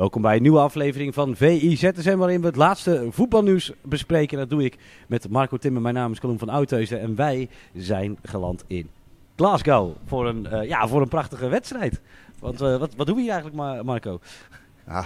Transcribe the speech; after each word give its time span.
Welkom 0.00 0.22
bij 0.22 0.36
een 0.36 0.42
nieuwe 0.42 0.58
aflevering 0.58 1.14
van 1.14 1.36
VI 1.36 1.76
ZSM, 1.76 2.16
waarin 2.16 2.40
we 2.40 2.46
het 2.46 2.56
laatste 2.56 3.06
voetbalnieuws 3.10 3.72
bespreken. 3.82 4.38
Dat 4.38 4.50
doe 4.50 4.64
ik 4.64 4.76
met 5.06 5.30
Marco 5.30 5.56
Timmer. 5.56 5.82
Mijn 5.82 5.94
naam 5.94 6.12
is 6.12 6.20
Colum 6.20 6.38
van 6.38 6.48
Oudheusden 6.48 7.00
en 7.00 7.14
wij 7.14 7.48
zijn 7.74 8.18
geland 8.22 8.64
in 8.66 8.90
Glasgow 9.36 9.96
voor 10.04 10.28
een, 10.28 10.46
eh, 10.46 10.68
ja, 10.68 10.88
voor 10.88 11.00
een 11.00 11.08
prachtige 11.08 11.48
wedstrijd. 11.48 12.00
Want 12.38 12.60
eh, 12.60 12.76
wat, 12.76 12.94
wat 12.94 13.06
doen 13.06 13.16
we 13.16 13.22
hier 13.22 13.30
eigenlijk, 13.30 13.60
Mar- 13.62 13.84
Marco? 13.84 14.20
Ja, 14.86 15.04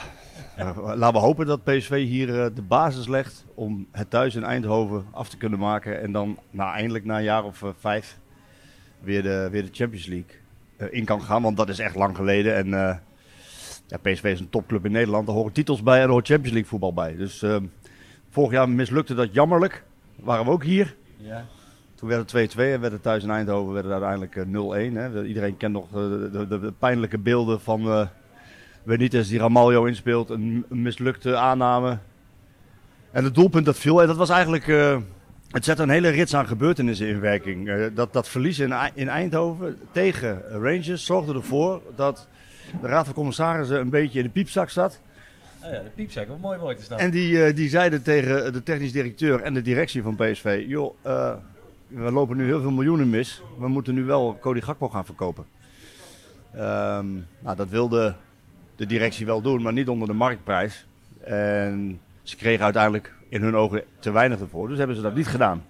eh, 0.56 0.76
laten 0.76 1.20
we 1.20 1.26
hopen 1.26 1.46
dat 1.46 1.64
PSV 1.64 2.06
hier 2.06 2.26
de 2.54 2.62
basis 2.62 3.08
legt 3.08 3.44
om 3.54 3.86
het 3.90 4.10
thuis 4.10 4.34
in 4.34 4.44
Eindhoven 4.44 5.06
af 5.10 5.28
te 5.28 5.36
kunnen 5.36 5.58
maken. 5.58 6.02
En 6.02 6.12
dan 6.12 6.38
nou, 6.50 6.74
eindelijk 6.74 7.04
na 7.04 7.16
een 7.16 7.24
jaar 7.24 7.44
of 7.44 7.62
vijf 7.78 8.18
weer 9.00 9.22
de, 9.22 9.48
weer 9.50 9.62
de 9.62 9.72
Champions 9.72 10.06
League 10.06 10.36
in 10.90 11.04
kan 11.04 11.22
gaan. 11.22 11.42
Want 11.42 11.56
dat 11.56 11.68
is 11.68 11.78
echt 11.78 11.94
lang 11.94 12.16
geleden. 12.16 12.54
En 12.54 13.00
ja, 13.94 14.10
PSV 14.10 14.24
is 14.24 14.40
een 14.40 14.50
topclub 14.50 14.84
in 14.84 14.92
Nederland. 14.92 15.26
Daar 15.26 15.36
horen 15.36 15.52
titels 15.52 15.82
bij 15.82 15.96
en 15.96 16.02
er 16.02 16.10
hoort 16.10 16.26
Champions 16.26 16.52
League 16.52 16.70
voetbal 16.70 16.92
bij. 16.92 17.16
Dus 17.16 17.42
eh, 17.42 17.56
vorig 18.30 18.52
jaar 18.52 18.68
mislukte 18.68 19.14
dat 19.14 19.34
jammerlijk. 19.34 19.84
Waren 20.16 20.44
we 20.44 20.50
ook 20.50 20.64
hier. 20.64 20.94
Ja. 21.16 21.44
Toen 21.94 22.08
werd 22.08 22.32
het 22.32 22.54
2-2 22.54 22.58
en 22.58 22.80
werd 22.80 22.92
het 22.92 23.02
thuis 23.02 23.22
in 23.22 23.30
Eindhoven 23.30 23.72
werd 23.72 23.84
het 23.84 24.02
uiteindelijk 24.02 24.36
eh, 24.36 24.90
0-1. 24.90 24.94
Hè. 24.94 25.24
Iedereen 25.24 25.56
kent 25.56 25.72
nog 25.72 25.86
eh, 25.86 25.92
de, 25.92 26.46
de, 26.48 26.72
pijnlijke 26.78 27.18
beelden 27.18 27.60
van 27.60 27.88
eh 27.88 28.06
Benitez 28.84 29.28
die 29.28 29.38
Ramaljo 29.38 29.84
inspeelt. 29.84 30.30
Een, 30.30 30.64
een 30.68 30.82
mislukte 30.82 31.36
aanname. 31.36 31.98
En 33.10 33.24
het 33.24 33.34
doelpunt 33.34 33.64
dat 33.64 33.78
viel. 33.78 34.00
En 34.00 34.06
dat 34.06 34.16
was 34.16 34.30
eigenlijk... 34.30 34.68
eh, 34.68 34.96
het 35.50 35.64
zette 35.64 35.82
een 35.82 35.88
hele 35.88 36.08
rits 36.08 36.34
aan 36.34 36.46
gebeurtenissen 36.46 37.08
in 37.08 37.20
werking. 37.20 37.68
Eh, 37.68 37.84
dat, 37.94 38.12
dat 38.12 38.28
verlies 38.28 38.58
in, 38.58 38.74
in 38.94 39.08
Eindhoven 39.08 39.78
tegen 39.92 40.42
Rangers 40.50 41.04
zorgde 41.04 41.34
ervoor 41.34 41.82
dat 41.96 42.28
de 42.80 42.86
Raad 42.86 43.04
van 43.04 43.14
Commissarissen 43.14 43.80
een 43.80 43.90
beetje 43.90 44.18
in 44.18 44.24
de 44.24 44.30
piepzak 44.30 44.70
zat. 44.70 45.00
Oh 45.64 45.72
ja, 45.72 45.82
de 45.82 45.90
piepzak, 45.94 46.28
wat 46.28 46.38
mooi 46.38 46.58
woord 46.58 46.78
is 46.78 46.88
dat. 46.88 46.98
En 46.98 47.10
die, 47.10 47.44
eh, 47.44 47.56
die 47.56 47.68
zeiden 47.68 48.02
tegen 48.02 48.52
de 48.52 48.62
technisch 48.62 48.92
directeur 48.92 49.40
en 49.42 49.54
de 49.54 49.62
directie 49.62 50.02
van 50.02 50.16
PSV: 50.16 50.64
joh, 50.66 50.94
eh, 51.02 51.34
we 51.86 52.12
lopen 52.12 52.36
nu 52.36 52.44
heel 52.44 52.60
veel 52.60 52.70
miljoenen 52.70 53.10
mis. 53.10 53.42
We 53.58 53.68
moeten 53.68 53.94
nu 53.94 54.04
wel 54.04 54.38
Cody 54.40 54.60
Gakpo 54.60 54.88
gaan 54.88 55.04
verkopen. 55.04 55.44
Ehm, 56.52 57.06
nou, 57.38 57.56
dat 57.56 57.68
wilde 57.68 58.14
de 58.76 58.86
directie 58.86 59.26
wel 59.26 59.40
doen, 59.40 59.62
maar 59.62 59.72
niet 59.72 59.88
onder 59.88 60.08
de 60.08 60.14
marktprijs. 60.14 60.86
En 61.20 62.00
ze 62.22 62.36
kregen 62.36 62.64
uiteindelijk 62.64 63.14
in 63.28 63.42
hun 63.42 63.56
ogen 63.56 63.82
te 63.98 64.10
weinig 64.10 64.40
ervoor, 64.40 64.68
dus 64.68 64.78
hebben 64.78 64.96
ze 64.96 65.02
dat 65.02 65.14
niet 65.14 65.26
gedaan. 65.26 65.64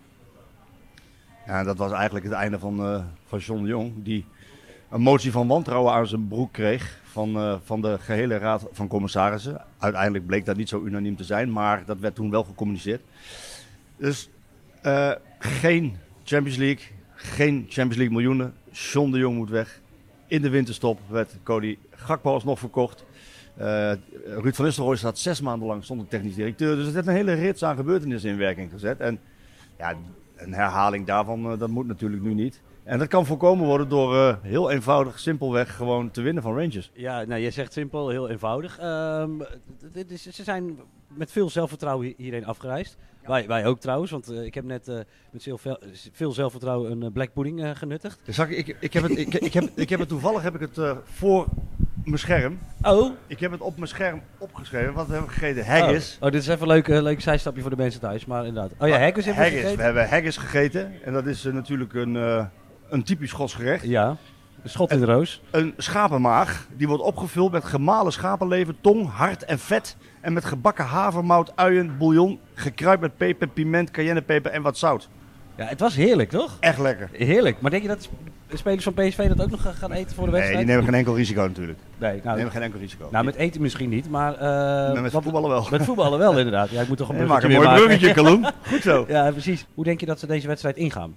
Ja, 1.46 1.64
dat 1.64 1.76
was 1.76 1.92
eigenlijk 1.92 2.24
het 2.24 2.34
einde 2.34 2.58
van, 2.58 2.80
eh, 2.80 3.04
van 3.26 3.38
John 3.38 3.62
de 3.62 3.68
Jong, 3.68 3.92
die 3.96 4.24
een 4.94 5.00
motie 5.00 5.32
van 5.32 5.46
wantrouwen 5.46 5.92
aan 5.92 6.06
zijn 6.06 6.28
broek 6.28 6.52
kreeg 6.52 7.00
van, 7.02 7.36
eh, 7.36 7.56
van 7.64 7.80
de 7.80 7.98
gehele 7.98 8.38
raad 8.38 8.66
van 8.72 8.88
commissarissen. 8.88 9.60
Uiteindelijk 9.78 10.26
bleek 10.26 10.44
dat 10.44 10.56
niet 10.56 10.68
zo 10.68 10.84
unaniem 10.84 11.16
te 11.16 11.24
zijn, 11.24 11.52
maar 11.52 11.84
dat 11.84 11.98
werd 11.98 12.14
toen 12.14 12.30
wel 12.30 12.44
gecommuniceerd. 12.44 13.02
Dus 13.96 14.28
eh, 14.82 15.12
geen 15.38 15.96
Champions 16.24 16.58
League, 16.58 16.84
geen 17.14 17.56
Champions 17.68 17.96
League 17.96 18.14
miljoenen. 18.14 18.54
John 18.70 19.10
de 19.10 19.18
Jong 19.18 19.36
moet 19.36 19.50
weg. 19.50 19.80
In 20.26 20.42
de 20.42 20.48
winterstop 20.48 21.00
werd 21.06 21.36
Cody 21.42 21.78
Gakpo 21.90 22.32
alsnog 22.32 22.58
verkocht. 22.58 23.04
Eh, 23.56 23.92
Ruud 24.24 24.54
van 24.54 24.64
Nistelrooy 24.64 24.96
staat 24.96 25.18
zes 25.18 25.40
maanden 25.40 25.68
lang 25.68 25.84
zonder 25.84 26.08
technisch 26.08 26.34
directeur. 26.34 26.76
Dus 26.76 26.86
het 26.86 26.94
heeft 26.94 27.06
een 27.06 27.14
hele 27.14 27.32
rits 27.32 27.64
aan 27.64 27.76
gebeurtenissen 27.76 28.30
in 28.30 28.36
werking 28.36 28.70
gezet. 28.70 29.00
En 29.00 29.18
ja, 29.78 29.94
een 30.36 30.54
herhaling 30.54 31.06
daarvan, 31.06 31.58
dat 31.58 31.68
moet 31.68 31.86
natuurlijk 31.86 32.22
nu 32.22 32.34
niet. 32.34 32.60
En 32.84 32.98
dat 32.98 33.08
kan 33.08 33.26
voorkomen 33.26 33.66
worden 33.66 33.88
door 33.88 34.16
eh, 34.16 34.36
heel 34.42 34.70
eenvoudig, 34.70 35.18
simpelweg 35.18 35.76
gewoon 35.76 36.10
te 36.10 36.22
winnen 36.22 36.42
van 36.42 36.58
Rangers. 36.58 36.90
Ja, 36.94 37.24
nou, 37.24 37.40
je 37.40 37.50
zegt 37.50 37.72
simpel, 37.72 38.08
heel 38.08 38.28
eenvoudig. 38.30 38.78
Ehm, 38.78 39.30
dit 39.92 40.10
is, 40.10 40.22
ze 40.22 40.42
zijn 40.42 40.78
met 41.08 41.32
veel 41.32 41.50
zelfvertrouwen 41.50 42.06
hi- 42.06 42.14
hierheen 42.16 42.46
afgereisd. 42.46 42.96
Wij, 43.26 43.46
wij 43.46 43.66
ook 43.66 43.80
trouwens, 43.80 44.10
want 44.10 44.28
eh, 44.30 44.44
ik 44.44 44.54
heb 44.54 44.64
net 44.64 44.88
eh, 44.88 44.98
met 45.30 45.48
veel, 46.12 46.32
zelfvertrouwen 46.32 47.02
een 47.02 47.12
black 47.12 47.32
pudding 47.32 47.62
eh, 47.64 47.70
genuttigd. 47.74 48.18
Dus 48.24 48.34
zag 48.34 48.48
ik, 48.48 48.66
ik, 48.66 48.76
ik, 48.80 48.92
heb 48.92 49.02
het, 49.02 49.18
ik, 49.18 49.34
ik, 49.34 49.52
heb, 49.52 49.64
ik 49.74 49.88
heb 49.88 49.98
het 50.00 50.08
toevallig 50.08 50.42
heb 50.42 50.54
ik 50.54 50.60
het 50.60 50.78
eh, 50.78 50.96
voor 51.04 51.46
mijn 52.04 52.18
scherm. 52.18 52.58
Oh, 52.82 53.12
Ik 53.26 53.40
heb 53.40 53.50
het 53.50 53.60
op 53.60 53.76
mijn 53.76 53.88
scherm 53.88 54.22
opgeschreven. 54.38 54.94
Wat 54.94 55.06
hebben 55.08 55.26
we 55.26 55.32
gegeten? 55.32 55.66
Haggis. 55.66 56.18
Oh, 56.20 56.30
dit 56.30 56.40
is 56.42 56.48
even 56.48 56.62
een 56.62 56.68
leuk, 56.68 56.86
leuk 56.88 57.20
zijstapje 57.20 57.60
voor 57.60 57.70
de 57.70 57.76
mensen 57.76 58.00
thuis, 58.00 58.26
maar 58.26 58.46
inderdaad. 58.46 58.72
Oh 58.78 58.88
ja, 58.88 58.98
haggis 59.00 59.24
hebben 59.24 59.44
we 59.44 59.50
Haggis. 59.50 59.52
We 59.54 59.60
gegeten? 59.62 59.84
hebben 59.84 60.08
haggis 60.08 60.36
gegeten. 60.36 60.92
En 61.04 61.12
dat 61.12 61.26
is 61.26 61.42
natuurlijk 61.44 61.94
een, 61.94 62.16
eh, 62.16 62.44
een 62.88 63.02
typisch 63.02 63.30
Schots 63.30 63.54
gerecht. 63.54 63.84
Ja, 63.84 64.16
een 64.62 64.70
schot 64.70 64.90
in 64.90 64.98
de 65.00 65.06
roos. 65.06 65.40
Een 65.50 65.74
schapenmaag. 65.76 66.66
Die 66.76 66.88
wordt 66.88 67.02
opgevuld 67.02 67.52
met 67.52 67.64
gemalen 67.64 68.12
schapenlever, 68.12 68.74
tong, 68.80 69.08
hart 69.10 69.44
en 69.44 69.58
vet. 69.58 69.96
En 70.20 70.32
met 70.32 70.44
gebakken 70.44 70.84
havermout, 70.84 71.52
uien, 71.54 71.96
bouillon. 71.98 72.38
Gekruid 72.54 73.00
met 73.00 73.16
peper, 73.16 73.48
piment, 73.48 73.90
cayennepeper 73.90 74.50
en 74.50 74.62
wat 74.62 74.78
zout. 74.78 75.08
Ja, 75.56 75.64
het 75.64 75.80
was 75.80 75.94
heerlijk, 75.94 76.30
toch? 76.30 76.56
Echt 76.60 76.78
lekker. 76.78 77.08
Heerlijk. 77.12 77.60
Maar 77.60 77.70
denk 77.70 77.82
je 77.82 77.88
dat 77.88 78.08
de 78.48 78.56
spelers 78.56 78.84
van 78.84 78.94
PSV 78.94 79.28
dat 79.28 79.42
ook 79.42 79.50
nog 79.50 79.78
gaan 79.78 79.92
eten 79.92 80.14
voor 80.14 80.24
de 80.24 80.30
Nee, 80.30 80.40
wedstrijd? 80.40 80.58
die 80.66 80.66
nemen 80.74 80.84
geen 80.84 80.94
enkel 80.98 81.16
risico 81.16 81.40
natuurlijk. 81.42 81.78
Nee, 81.98 82.12
Die 82.12 82.22
nou, 82.24 82.36
nemen 82.36 82.52
geen 82.52 82.62
enkel 82.62 82.80
risico. 82.80 83.08
nou, 83.10 83.24
met 83.24 83.34
eten 83.34 83.60
misschien 83.62 83.88
niet, 83.88 84.10
maar... 84.10 84.34
eh, 84.34 84.92
Nee, 84.92 85.02
met 85.02 85.12
wat- 85.12 85.22
voetballen 85.22 85.50
wel. 85.50 85.66
Met 85.70 85.84
voetballen 85.84 86.18
wel, 86.18 86.38
inderdaad. 86.38 86.70
Ja, 86.70 86.80
ik 86.80 86.88
moet 86.88 86.96
toch 86.96 87.08
een 87.08 87.16
bruggetje 87.16 87.48
een 87.48 87.60
weer 87.60 87.62
mooi 87.68 87.80
bruggetje, 87.80 88.12
Kaloen. 88.12 88.46
Goed 88.70 88.82
zo. 88.82 89.04
Ja, 89.08 89.30
precies. 89.30 89.66
Hoe 89.74 89.84
denk 89.84 90.00
je 90.00 90.06
dat 90.06 90.18
ze 90.18 90.26
deze 90.26 90.46
wedstrijd 90.46 90.76
ingaan? 90.76 91.14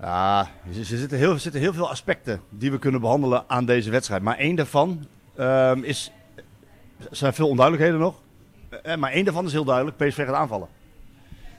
Ja, 0.00 0.40
er 0.78 0.84
zitten 0.84 1.18
heel, 1.18 1.38
zitten 1.38 1.60
heel 1.60 1.72
veel 1.72 1.88
aspecten 1.90 2.40
die 2.48 2.70
we 2.70 2.78
kunnen 2.78 3.00
behandelen 3.00 3.44
aan 3.46 3.64
deze 3.64 3.90
wedstrijd. 3.90 4.22
Maar 4.22 4.36
één 4.38 4.56
daarvan 4.56 5.06
ehm, 5.36 5.82
is. 5.82 6.10
Er 6.98 7.16
zijn 7.16 7.32
veel 7.34 7.48
onduidelijkheden 7.48 8.00
nog. 8.00 8.14
Eh, 8.82 8.96
Maar 8.96 9.10
één 9.12 9.24
daarvan 9.24 9.44
is 9.46 9.52
heel 9.52 9.64
duidelijk: 9.64 9.96
PSV 9.96 10.24
gaat 10.24 10.34
aanvallen. 10.34 10.68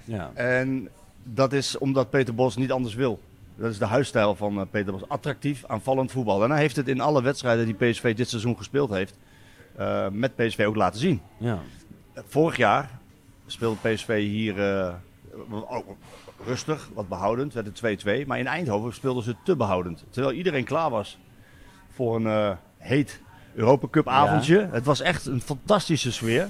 Ja. 0.03 0.31
En 0.33 0.89
dat 1.23 1.53
is 1.53 1.77
omdat 1.77 2.09
Peter 2.09 2.35
Bos 2.35 2.55
niet 2.55 2.71
anders 2.71 2.95
wil. 2.95 3.19
Dat 3.55 3.71
is 3.71 3.77
de 3.77 3.85
huisstijl 3.85 4.35
van 4.35 4.59
eh, 4.59 4.65
Peter 4.71 4.91
Bos. 4.93 5.07
Attractief, 5.09 5.63
aanvallend 5.67 6.11
voetbal. 6.11 6.43
En 6.43 6.49
hij 6.51 6.59
heeft 6.59 6.75
het 6.75 6.87
in 6.87 7.01
alle 7.01 7.21
wedstrijden 7.21 7.65
die 7.65 7.89
PSV 7.89 8.15
dit 8.15 8.29
seizoen 8.29 8.57
gespeeld 8.57 8.89
heeft. 8.89 9.17
eh, 9.75 10.07
met 10.11 10.35
PSV 10.35 10.63
ook 10.67 10.75
laten 10.75 10.99
zien. 10.99 11.21
ja. 11.37 11.59
Vorig 12.27 12.57
jaar 12.57 12.89
speelde 13.45 13.77
PSV 13.93 14.19
hier 14.19 14.59
eh, 14.77 14.93
ook 15.69 15.85
rustig, 16.47 16.89
wat 16.93 17.07
behoudend, 17.07 17.53
werd 17.53 17.79
het 17.81 18.23
2-2. 18.23 18.27
Maar 18.27 18.39
in 18.39 18.47
Eindhoven 18.47 18.93
speelden 18.93 19.23
ze 19.23 19.35
te 19.43 19.55
behoudend. 19.55 20.03
Terwijl 20.09 20.33
iedereen 20.35 20.63
klaar 20.63 20.89
was 20.89 21.17
voor 21.89 22.15
een 22.15 22.27
eh, 22.27 22.51
heet 22.77 23.21
Europa 23.53 23.87
Cup 23.91 24.07
avondje. 24.07 24.67
Het 24.71 24.85
was 24.85 25.01
echt 25.01 25.25
een 25.25 25.41
fantastische 25.41 26.11
sfeer. 26.11 26.49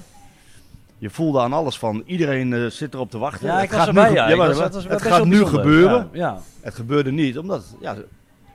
Je 0.98 1.10
voelde 1.10 1.40
aan 1.40 1.52
alles 1.52 1.78
van, 1.78 2.02
iedereen 2.06 2.52
eh, 2.52 2.66
zit 2.66 2.94
erop 2.94 3.10
te 3.10 3.18
wachten. 3.18 3.46
Ja, 3.46 3.54
Het 3.54 3.64
ik 3.64 3.70
was 3.70 3.78
gaat 3.78 3.88
erbij, 3.88 4.08
nu, 4.08 4.14
ja. 4.14 4.36
maar 4.36 4.48
was- 4.54 4.58
het 4.58 4.86
was 4.88 5.02
gaat 5.02 5.24
nu 5.24 5.44
gebeuren. 5.44 6.08
Ja. 6.12 6.38
Het 6.60 6.74
gebeurde 6.74 7.10
niet, 7.12 7.38
omdat 7.38 7.76
ja, 7.80 7.96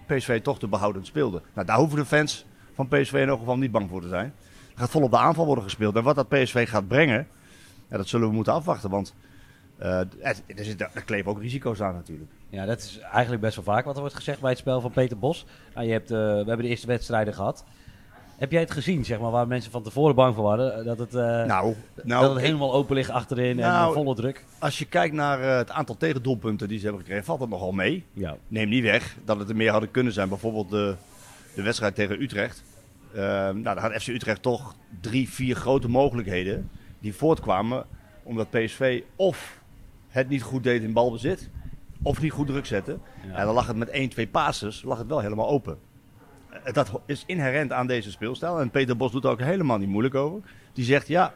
PSV 0.07 0.41
toch 0.41 0.59
te 0.59 0.67
behoudend 0.67 1.05
speelde. 1.05 1.41
Nou, 1.53 1.67
daar 1.67 1.77
hoeven 1.77 1.97
de 1.97 2.05
fans 2.05 2.45
van 2.75 2.87
PSV 2.87 3.13
in 3.13 3.27
elk 3.27 3.39
geval 3.39 3.57
niet 3.57 3.71
bang 3.71 3.89
voor 3.89 4.01
te 4.01 4.07
zijn. 4.07 4.33
Er 4.73 4.79
gaat 4.79 4.89
vol 4.89 5.01
op 5.01 5.11
de 5.11 5.17
aanval 5.17 5.45
worden 5.45 5.63
gespeeld. 5.63 5.95
En 5.95 6.03
wat 6.03 6.15
dat 6.15 6.29
PSV 6.29 6.69
gaat 6.69 6.87
brengen, 6.87 7.27
ja, 7.89 7.97
dat 7.97 8.07
zullen 8.07 8.27
we 8.27 8.33
moeten 8.33 8.53
afwachten. 8.53 8.89
Want 8.89 9.13
eh, 9.77 9.99
er, 9.99 10.37
er 10.93 11.03
kleven 11.05 11.31
ook 11.31 11.41
risico's 11.41 11.81
aan 11.81 11.93
natuurlijk. 11.93 12.31
Ja, 12.49 12.65
dat 12.65 12.79
is 12.79 12.99
eigenlijk 12.99 13.41
best 13.41 13.55
wel 13.55 13.63
vaak 13.65 13.85
wat 13.85 13.93
er 13.95 14.01
wordt 14.01 14.15
gezegd 14.15 14.39
bij 14.41 14.49
het 14.49 14.59
spel 14.59 14.81
van 14.81 14.91
Peter 14.91 15.17
Bos. 15.19 15.45
Nou, 15.75 15.85
je 15.87 15.91
hebt, 15.91 16.11
eh, 16.11 16.17
we 16.17 16.23
hebben 16.35 16.57
de 16.57 16.67
eerste 16.67 16.87
wedstrijden 16.87 17.33
gehad. 17.33 17.65
Heb 18.37 18.51
jij 18.51 18.61
het 18.61 18.71
gezien, 18.71 19.05
zeg 19.05 19.19
maar, 19.19 19.31
waar 19.31 19.47
mensen 19.47 19.71
van 19.71 19.83
tevoren 19.83 20.15
bang 20.15 20.35
voor 20.35 20.43
waren? 20.43 20.79
eh, 20.79 20.85
Dat 20.85 20.97
het, 20.99 21.11
nou, 21.47 21.75
dat 21.95 22.05
nou 22.05 22.33
het 22.33 22.41
helemaal 22.41 22.73
open 22.73 22.95
ligt 22.95 23.09
achterin 23.09 23.59
en 23.59 23.67
Nou, 23.71 23.93
volle 23.93 24.15
druk. 24.15 24.43
als 24.59 24.79
je 24.79 24.85
kijkt 24.85 25.15
naar 25.15 25.39
het 25.57 25.69
aantal 25.71 25.97
tegendoelpunten 25.97 26.67
die 26.67 26.77
ze 26.77 26.83
hebben 26.83 27.01
gekregen, 27.01 27.25
valt 27.25 27.39
dat 27.39 27.49
nogal 27.49 27.71
mee. 27.71 28.05
Ja. 28.13 28.35
Neem 28.47 28.69
niet 28.69 28.83
weg 28.83 29.15
dat 29.25 29.39
het 29.39 29.49
er 29.49 29.55
meer 29.55 29.71
hadden 29.71 29.91
kunnen 29.91 30.13
zijn. 30.13 30.29
Bijvoorbeeld 30.29 30.69
de, 30.69 30.95
de 31.55 31.61
wedstrijd 31.61 31.95
tegen 31.95 32.21
Utrecht. 32.21 32.63
Nou, 33.13 33.63
dan 33.63 33.77
had 33.77 33.91
FC 34.01 34.07
Utrecht 34.07 34.41
toch 34.41 34.75
drie, 35.01 35.29
vier 35.29 35.55
grote 35.55 35.87
mogelijkheden 35.89 36.69
die 36.99 37.13
voortkwamen 37.15 37.85
omdat 38.23 38.49
PSV 38.49 39.01
of 39.15 39.61
het 40.13 40.29
niet 40.29 40.41
goed 40.41 40.63
deed 40.63 40.83
in 40.83 40.93
balbezit, 40.93 41.49
of 42.01 42.21
niet 42.21 42.31
goed 42.31 42.47
druk 42.47 42.65
zette. 42.65 42.97
Ja. 43.27 43.33
En 43.35 43.45
dan 43.45 43.53
lag 43.53 43.67
het 43.67 43.75
met 43.75 43.89
één, 43.89 44.09
twee 44.09 44.27
passes, 44.27 44.83
lag 44.83 44.97
het 44.97 45.07
wel 45.07 45.19
helemaal 45.19 45.49
open. 45.49 45.77
Eh, 46.63 46.73
Dat 46.73 46.91
is 47.05 47.23
inherent 47.25 47.71
aan 47.71 47.87
deze 47.87 48.11
speelstijl. 48.11 48.59
En 48.59 48.69
Peter 48.69 48.97
Bos 48.97 49.11
doet 49.11 49.23
er 49.23 49.29
ook 49.29 49.41
helemaal 49.41 49.77
niet 49.77 49.89
moeilijk 49.89 50.15
over. 50.15 50.41
Die 50.73 50.85
zegt, 50.85 51.07
ja, 51.07 51.33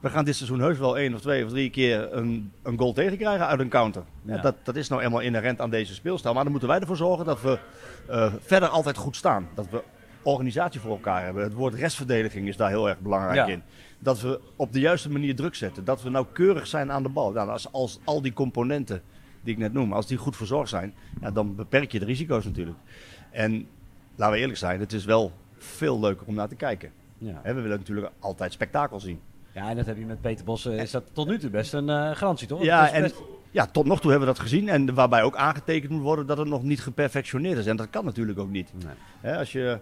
we 0.00 0.10
gaan 0.10 0.24
dit 0.24 0.36
seizoen 0.36 0.60
heus 0.60 0.78
wel 0.78 0.98
één 0.98 1.14
of 1.14 1.20
twee 1.20 1.44
of 1.44 1.50
drie 1.50 1.70
keer 1.70 2.12
een, 2.12 2.52
een 2.62 2.78
goal 2.78 2.92
tegenkrijgen 2.92 3.46
uit 3.46 3.60
een 3.60 3.68
counter. 3.68 4.02
Ja. 4.22 4.34
Ja. 4.34 4.40
dat, 4.40 4.54
dat 4.62 4.76
is 4.76 4.88
nou 4.88 5.02
eenmaal 5.02 5.20
inherent 5.20 5.60
aan 5.60 5.70
deze 5.70 5.94
speelstijl. 5.94 6.34
Maar 6.34 6.42
dan 6.42 6.52
moeten 6.52 6.68
wij 6.70 6.80
ervoor 6.80 6.96
zorgen 6.96 7.24
dat 7.24 7.42
we 7.42 7.58
eh, 8.08 8.32
verder 8.40 8.68
altijd 8.68 8.96
goed 8.96 9.16
staan. 9.16 9.48
Dat 9.54 9.66
we 9.70 9.82
organisatie 10.32 10.80
voor 10.80 10.90
elkaar 10.90 11.24
hebben. 11.24 11.42
Het 11.42 11.52
woord 11.52 11.74
restverdediging 11.74 12.48
is 12.48 12.56
daar 12.56 12.68
heel 12.68 12.88
erg 12.88 12.98
belangrijk 13.00 13.34
Ja. 13.36 13.46
in. 13.46 13.62
Dat 13.98 14.20
we 14.20 14.40
op 14.56 14.72
de 14.72 14.80
juiste 14.80 15.10
manier 15.10 15.36
druk 15.36 15.54
zetten. 15.54 15.84
Dat 15.84 16.02
we 16.02 16.10
nauwkeurig 16.10 16.66
zijn 16.66 16.92
aan 16.92 17.02
de 17.02 17.08
bal. 17.08 17.32
Nou, 17.32 17.48
als, 17.50 17.72
als 17.72 17.98
al 18.04 18.22
die 18.22 18.32
componenten 18.32 19.02
die 19.42 19.52
ik 19.52 19.58
net 19.60 19.72
noem, 19.72 19.92
als 19.92 20.06
die 20.06 20.16
goed 20.18 20.36
verzorgd 20.36 20.68
zijn, 20.68 20.94
ja, 21.20 21.30
dan 21.30 21.54
beperk 21.54 21.92
je 21.92 21.98
de 21.98 22.04
risico's 22.04 22.44
natuurlijk. 22.44 22.78
En 23.30 23.66
laten 24.16 24.34
we 24.34 24.40
eerlijk 24.40 24.58
zijn, 24.58 24.80
het 24.80 24.92
is 24.92 25.04
wel 25.04 25.32
veel 25.58 26.00
leuker 26.00 26.26
om 26.26 26.34
naar 26.34 26.48
te 26.48 26.54
kijken. 26.54 26.90
Ja. 27.18 27.40
We 27.42 27.52
willen 27.52 27.78
natuurlijk 27.78 28.10
altijd 28.18 28.52
spektakel 28.52 29.00
zien. 29.00 29.20
ja, 29.52 29.70
en 29.70 29.76
dat 29.76 29.86
heb 29.86 29.96
je 29.98 30.04
met 30.04 30.20
Peter 30.20 30.44
Bos. 30.44 30.66
is 30.66 30.90
dat 30.90 31.04
tot 31.12 31.28
nu 31.28 31.38
toe 31.38 31.50
best 31.50 31.72
een 31.72 31.88
eh, 31.88 32.10
garantie, 32.16 32.46
toch? 32.48 32.62
Ja, 32.62 32.90
en 32.90 33.02
best- 33.02 33.22
ja, 33.50 33.66
tot 33.66 33.86
nog 33.86 34.00
toe 34.00 34.10
hebben 34.10 34.28
we 34.28 34.34
dat 34.34 34.42
gezien. 34.42 34.68
En 34.68 34.94
waarbij 34.94 35.22
ook 35.22 35.36
aangetekend 35.36 35.92
moet 35.92 36.02
worden 36.02 36.26
dat 36.26 36.38
het 36.38 36.48
nog 36.48 36.62
niet 36.62 36.80
geperfectioneerd 36.80 37.58
is. 37.58 37.66
En 37.66 37.76
dat 37.76 37.90
kan 37.90 38.04
natuurlijk 38.04 38.38
ook 38.38 38.50
niet. 38.50 38.72
Nee. 39.22 39.34
Als 39.36 39.52
je, 39.52 39.78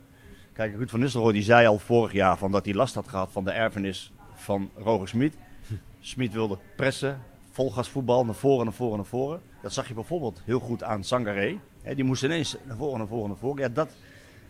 kijk, 0.56 0.76
Ruud 0.76 0.90
van 0.90 1.00
Nistelrooy 1.00 1.32
die 1.32 1.42
zei 1.42 1.66
al 1.66 1.78
vorig 1.78 2.12
jaar 2.12 2.38
van 2.38 2.52
dat 2.52 2.64
hij 2.64 2.74
last 2.74 2.94
had 2.94 3.08
gehad 3.08 3.32
van 3.32 3.44
de 3.44 3.50
erfenis 3.50 4.12
van 4.34 4.70
Roger 4.76 5.08
Smit. 5.08 5.34
Smit 6.00 6.32
wilde 6.32 6.58
pressen, 6.76 7.20
volgasvoetbal, 7.50 8.24
naar 8.24 8.34
voren, 8.34 8.64
naar 8.64 8.74
voren, 8.74 8.96
naar 8.96 9.06
voren. 9.06 9.40
Dat 9.62 9.72
zag 9.72 9.88
je 9.88 9.94
bijvoorbeeld 9.94 10.42
heel 10.44 10.58
goed 10.60 10.82
aan 10.82 11.04
Sangaré. 11.04 11.58
Die 11.94 12.04
moest 12.04 12.22
ineens 12.22 12.56
naar 12.64 12.76
voren, 12.76 12.98
naar 12.98 13.06
voren, 13.06 13.28
naar 13.28 13.38
voren. 13.38 13.62
Ja, 13.62 13.68
dat 13.68 13.90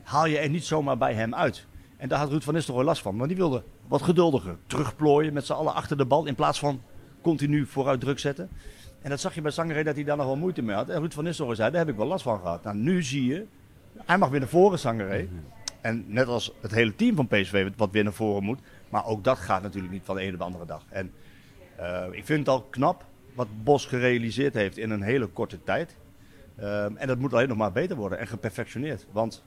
haal 0.02 0.26
je 0.26 0.38
er 0.38 0.48
niet 0.50 0.64
zomaar 0.64 0.98
bij 0.98 1.14
hem 1.14 1.34
uit. 1.34 1.66
En 1.96 2.08
daar 2.08 2.18
had 2.18 2.30
Ruud 2.30 2.42
van 2.42 2.54
Nistelrooy 2.54 2.84
last 2.84 3.02
van. 3.02 3.16
Maar 3.16 3.28
die 3.28 3.36
wilde 3.36 3.62
wat 3.88 4.02
geduldiger 4.02 4.56
terugplooien 4.66 5.32
met 5.32 5.46
z'n 5.46 5.52
allen 5.52 5.74
achter 5.74 5.96
de 5.96 6.06
bal. 6.06 6.26
In 6.26 6.34
plaats 6.34 6.58
van 6.58 6.80
continu 7.20 7.66
vooruit 7.66 8.00
druk 8.00 8.18
zetten. 8.18 8.48
En 9.02 9.10
dat 9.10 9.20
zag 9.20 9.34
je 9.34 9.40
bij 9.40 9.50
Sangaré 9.50 9.82
dat 9.82 9.94
hij 9.94 10.04
daar 10.04 10.16
nog 10.16 10.26
wel 10.26 10.36
moeite 10.36 10.62
mee 10.62 10.76
had. 10.76 10.88
En 10.88 11.00
Ruud 11.00 11.12
van 11.12 11.24
Nistelrooy 11.24 11.56
zei, 11.56 11.70
daar 11.70 11.80
heb 11.80 11.88
ik 11.88 11.96
wel 11.96 12.06
last 12.06 12.22
van 12.22 12.40
gehad. 12.40 12.62
Nou, 12.62 12.76
nu 12.76 13.02
zie 13.02 13.24
je, 13.26 13.46
hij 14.04 14.18
mag 14.18 14.28
weer 14.28 14.40
naar 14.40 14.48
voren, 14.48 14.78
Sangaré. 14.78 15.28
En 15.86 16.04
net 16.06 16.26
als 16.26 16.52
het 16.60 16.70
hele 16.70 16.94
team 16.94 17.16
van 17.16 17.26
PSV 17.26 17.68
wat 17.76 17.90
weer 17.90 18.04
naar 18.04 18.12
voren 18.12 18.42
moet. 18.42 18.58
Maar 18.88 19.06
ook 19.06 19.24
dat 19.24 19.38
gaat 19.38 19.62
natuurlijk 19.62 19.92
niet 19.92 20.04
van 20.04 20.16
de 20.16 20.22
ene 20.22 20.32
op 20.32 20.38
de 20.38 20.44
andere 20.44 20.66
dag. 20.66 20.84
En 20.88 21.12
eh, 21.76 22.04
ik 22.10 22.24
vind 22.24 22.38
het 22.38 22.48
al 22.48 22.62
knap 22.62 23.04
wat 23.34 23.46
Bos 23.64 23.86
gerealiseerd 23.86 24.54
heeft 24.54 24.78
in 24.78 24.90
een 24.90 25.02
hele 25.02 25.26
korte 25.26 25.62
tijd. 25.64 25.96
Ehm, 26.56 26.96
en 26.96 27.06
dat 27.06 27.18
moet 27.18 27.32
alleen 27.32 27.48
nog 27.48 27.56
maar 27.56 27.72
beter 27.72 27.96
worden 27.96 28.18
en 28.18 28.26
geperfectioneerd. 28.26 29.06
Want 29.12 29.42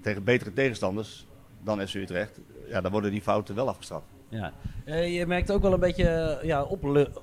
tegen 0.00 0.24
betere 0.24 0.52
tegenstanders 0.52 1.26
dan 1.64 1.88
FC 1.88 1.94
Utrecht, 1.94 2.40
ja, 2.68 2.80
dan 2.80 2.92
worden 2.92 3.10
die 3.10 3.22
fouten 3.22 3.54
wel 3.54 3.68
afgestraft. 3.68 4.06
Ja. 4.28 4.52
Eh, 4.84 5.18
je 5.18 5.26
merkt 5.26 5.50
ook 5.50 5.62
wel 5.62 5.72
een 5.72 5.80
beetje 5.80 6.38
ja, 6.42 6.66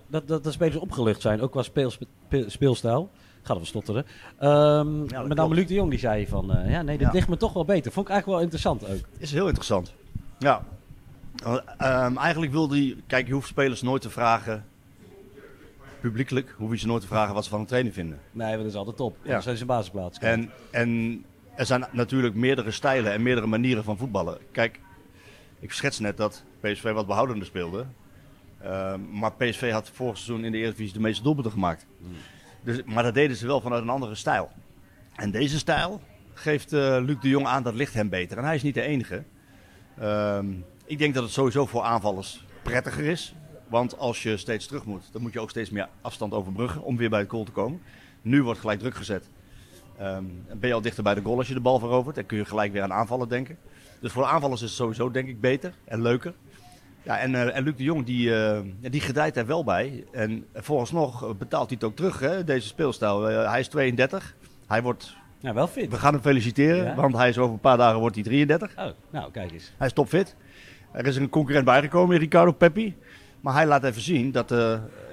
dat, 0.07 0.27
dat 0.27 0.43
de 0.43 0.51
spelers 0.51 0.75
opgelucht 0.77 1.21
zijn, 1.21 1.41
ook 1.41 1.51
qua 1.51 1.63
pe- 2.27 2.49
speelstijl. 2.49 3.09
Gaat 3.41 3.55
even 3.55 3.67
stotteren. 3.67 4.05
Ehm 4.39 4.99
met 5.27 5.35
name. 5.35 5.55
Luc 5.55 5.67
de 5.67 5.73
Jong 5.73 5.89
die 5.89 5.99
zei 5.99 6.27
van, 6.27 6.53
eh, 6.53 6.71
ja 6.71 6.81
nee, 6.81 6.97
dit 6.97 7.07
Ja. 7.07 7.13
ligt 7.13 7.27
me 7.29 7.37
toch 7.37 7.53
wel 7.53 7.65
beter. 7.65 7.91
Vond 7.91 8.05
ik 8.07 8.11
eigenlijk 8.13 8.39
wel 8.39 8.49
interessant 8.49 8.89
ook. 8.89 9.07
Is 9.17 9.31
heel 9.31 9.45
interessant. 9.45 9.93
Ja. 10.39 10.63
Ehm, 11.77 12.17
eigenlijk 12.17 12.51
wil 12.51 12.69
hij, 12.69 12.95
kijk, 13.07 13.27
je 13.27 13.33
hoeft 13.33 13.47
spelers 13.47 13.81
nooit 13.81 14.01
te 14.01 14.09
vragen, 14.09 14.65
publiekelijk, 16.01 16.53
hoef 16.57 16.71
je 16.71 16.77
ze 16.77 16.87
nooit 16.87 17.01
te 17.01 17.07
vragen 17.07 17.33
wat 17.33 17.43
ze 17.43 17.49
van 17.49 17.59
een 17.59 17.65
trainer 17.65 17.91
vinden. 17.93 18.19
Nee, 18.31 18.57
dat 18.57 18.65
is 18.65 18.75
altijd 18.75 18.97
top. 18.97 19.17
Ja. 19.23 19.31
Ja. 19.31 19.41
zijn 19.41 19.57
ze 19.57 19.65
basisplaats. 19.65 20.19
En, 20.19 20.49
en 20.71 21.23
er 21.55 21.65
zijn 21.65 21.85
natuurlijk 21.91 22.35
meerdere 22.35 22.71
stijlen 22.71 23.11
en 23.11 23.21
meerdere 23.21 23.47
manieren 23.47 23.83
van 23.83 23.97
voetballen. 23.97 24.37
Kijk, 24.51 24.79
ik 25.59 25.71
schets 25.71 25.99
net 25.99 26.17
dat 26.17 26.43
PSV 26.59 26.91
wat 26.91 27.07
behoudender 27.07 27.45
speelde. 27.47 27.85
Ehm, 28.61 28.99
maar 29.11 29.33
PSV 29.33 29.71
had 29.71 29.89
vorig 29.93 30.17
seizoen 30.17 30.45
in 30.45 30.51
de 30.51 30.57
Eredivisie 30.57 30.93
de 30.93 30.99
meeste 30.99 31.23
doelpunten 31.23 31.51
gemaakt. 31.51 31.85
Dus, 32.63 32.83
maar 32.83 33.03
dat 33.03 33.13
deden 33.13 33.37
ze 33.37 33.47
wel 33.47 33.61
vanuit 33.61 33.81
een 33.81 33.89
andere 33.89 34.15
stijl. 34.15 34.49
En 35.15 35.31
deze 35.31 35.57
stijl 35.57 36.01
geeft 36.33 36.73
eh, 36.73 36.97
Luc 37.01 37.19
de 37.21 37.29
Jong 37.29 37.45
aan, 37.45 37.63
dat 37.63 37.73
ligt 37.73 37.93
hem 37.93 38.09
beter. 38.09 38.37
En 38.37 38.43
hij 38.43 38.55
is 38.55 38.63
niet 38.63 38.73
de 38.73 38.81
enige. 38.81 39.23
Ehm, 39.99 40.45
ik 40.85 40.97
denk 40.97 41.13
dat 41.13 41.23
het 41.23 41.31
sowieso 41.31 41.65
voor 41.65 41.81
aanvallers 41.81 42.45
prettiger 42.61 43.05
is. 43.05 43.35
Want 43.67 43.97
als 43.97 44.23
je 44.23 44.37
steeds 44.37 44.65
terug 44.67 44.85
moet, 44.85 45.09
dan 45.11 45.21
moet 45.21 45.33
je 45.33 45.39
ook 45.39 45.49
steeds 45.49 45.69
meer 45.69 45.87
afstand 46.01 46.33
overbruggen 46.33 46.83
om 46.83 46.97
weer 46.97 47.09
bij 47.09 47.19
het 47.19 47.29
goal 47.29 47.43
te 47.43 47.51
komen. 47.51 47.81
Nu 48.21 48.43
wordt 48.43 48.59
gelijk 48.59 48.79
druk 48.79 48.95
gezet. 48.95 49.29
Dan 49.97 50.59
ben 50.59 50.69
je 50.69 50.73
al 50.73 50.81
dichter 50.81 51.03
bij 51.03 51.13
de 51.13 51.21
goal 51.21 51.37
als 51.37 51.47
je 51.47 51.53
de 51.53 51.59
bal 51.59 51.79
verovert. 51.79 52.15
Dan 52.15 52.25
kun 52.25 52.37
je 52.37 52.45
gelijk 52.45 52.71
weer 52.71 52.81
aan 52.81 52.93
aanvallen 52.93 53.29
denken. 53.29 53.57
Dus 53.99 54.11
voor 54.11 54.25
aanvallers 54.25 54.61
is 54.61 54.67
het 54.67 54.77
sowieso 54.77 55.11
denk 55.11 55.27
ik 55.27 55.41
beter 55.41 55.73
en 55.85 56.01
leuker. 56.01 56.33
Ja, 57.03 57.19
en, 57.19 57.35
eh, 57.35 57.55
en 57.57 57.63
Luc 57.63 57.75
de 57.75 57.83
Jong 57.83 58.05
die, 58.05 58.29
ja, 58.29 58.61
die 58.81 59.01
gedijt 59.01 59.37
er 59.37 59.45
wel 59.45 59.63
bij. 59.63 60.03
En 60.11 60.45
vooralsnog 60.53 61.23
eh, 61.23 61.29
betaalt 61.35 61.67
hij 61.69 61.77
het 61.79 61.89
ook 61.89 61.95
terug, 61.95 62.19
hè, 62.19 62.43
deze 62.43 62.67
speelstijl. 62.67 63.29
Eh, 63.29 63.49
hij 63.51 63.59
is 63.59 63.67
32. 63.67 64.35
Hij 64.67 64.81
wordt, 64.81 65.15
Ja, 65.39 65.53
wel 65.53 65.67
fit. 65.67 65.89
we 65.91 65.97
gaan 65.97 66.13
hem 66.13 66.21
feliciteren, 66.21 66.83
Ja. 66.83 66.95
want 66.95 67.15
hij 67.15 67.29
is 67.29 67.37
over 67.37 67.53
een 67.53 67.59
paar 67.59 67.77
dagen 67.77 67.99
wordt 67.99 68.15
hij 68.15 68.23
33. 68.23 68.71
Oh, 68.77 68.85
nou, 69.09 69.31
kijk 69.31 69.51
eens. 69.51 69.73
Hij 69.77 69.87
is 69.87 69.93
topfit. 69.93 70.35
Er 70.91 71.05
is 71.05 71.15
een 71.15 71.29
concurrent 71.29 71.65
bijgekomen, 71.65 72.17
Ricardo 72.17 72.51
Peppi. 72.51 72.95
Maar 73.41 73.53
hij 73.53 73.65
laat 73.65 73.83
even 73.83 74.01
zien 74.01 74.31
dat, 74.31 74.53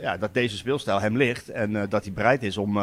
ja, 0.01 0.17
dat 0.17 0.35
deze 0.35 0.57
speelstijl 0.57 1.01
hem 1.01 1.17
ligt. 1.17 1.49
En 1.49 1.89
dat 1.89 2.05
hij 2.05 2.13
bereid 2.13 2.43
is 2.43 2.57
om 2.57 2.79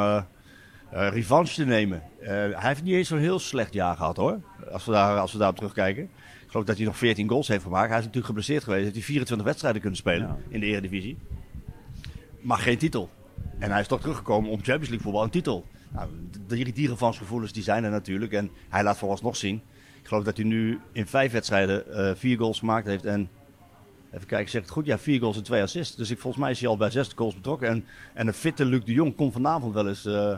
revanche 0.91 1.53
te 1.55 1.65
nemen. 1.65 2.01
Hij 2.19 2.53
heeft 2.55 2.83
niet 2.83 2.94
eens 2.94 3.07
zo'n 3.07 3.17
heel 3.17 3.39
slecht 3.39 3.73
jaar 3.73 3.95
gehad 3.95 4.17
hoor. 4.17 4.39
Als 4.71 4.85
we, 4.85 4.91
daar, 4.91 5.19
als 5.19 5.31
we 5.31 5.38
daarop 5.38 5.55
terugkijken. 5.57 6.09
Ik 6.53 6.59
geloof 6.59 6.71
dat 6.71 6.83
hij 6.83 6.91
nog 6.94 6.97
14 6.97 7.29
goals 7.29 7.47
heeft 7.47 7.63
gemaakt. 7.63 7.88
Hij 7.88 7.97
is 7.97 8.05
natuurlijk 8.05 8.25
geblesseerd 8.25 8.63
geweest. 8.63 8.83
Heeft 8.83 8.95
hij 8.95 9.03
24 9.03 9.45
wedstrijden 9.45 9.81
kunnen 9.81 10.00
spelen 10.00 10.27
Ja. 10.27 10.38
in 10.50 10.59
de 10.59 10.65
Eredivisie. 10.65 11.17
Maar 12.41 12.57
geen 12.57 12.77
titel. 12.77 13.09
En 13.59 13.71
hij 13.71 13.79
is 13.79 13.88
toch 13.88 14.00
teruggekomen 14.00 14.50
om 14.50 14.55
Champions 14.55 14.88
League 14.89 15.01
voetbal 15.01 15.23
een 15.23 15.29
titel. 15.29 15.65
Nou, 15.91 16.09
die, 16.73 16.88
revanchegevoelens 16.88 17.51
die 17.53 17.63
zijn 17.63 17.83
er 17.83 17.91
natuurlijk. 17.91 18.31
En 18.31 18.50
hij 18.69 18.83
laat 18.83 18.97
vooralsnog 18.97 19.35
zien. 19.35 19.61
Ik 20.01 20.07
geloof 20.07 20.23
dat 20.23 20.38
hij 20.38 20.45
nu 20.45 20.79
in 20.91 21.07
vijf 21.07 21.31
wedstrijden 21.31 21.94
eh, 21.94 22.15
vier 22.15 22.38
goals 22.38 22.59
gemaakt 22.59 22.88
heeft. 22.88 23.05
En 23.05 23.29
even 24.11 24.27
kijken, 24.27 24.50
zeg 24.50 24.61
ik 24.61 24.67
het 24.67 24.75
goed? 24.75 24.85
Ja, 24.85 25.00
vier 25.00 25.19
goals 25.19 25.38
en 25.38 25.44
twee 25.44 25.61
assists. 25.61 25.95
Dus 25.95 26.11
ik, 26.11 26.19
volgens 26.19 26.44
mij 26.44 26.51
is 26.51 26.59
hij 26.59 26.69
al 26.69 26.77
bij 26.77 26.89
zes 26.89 27.11
goals 27.15 27.35
betrokken. 27.35 27.69
En, 27.69 27.85
en 28.13 28.27
een 28.27 28.33
fitte 28.33 28.65
Luc 28.65 28.83
de 28.83 28.94
Jong 28.94 29.15
kon 29.15 29.31
vanavond 29.31 29.73
wel 29.73 29.88
eens 29.88 30.05
eh, 30.05 30.38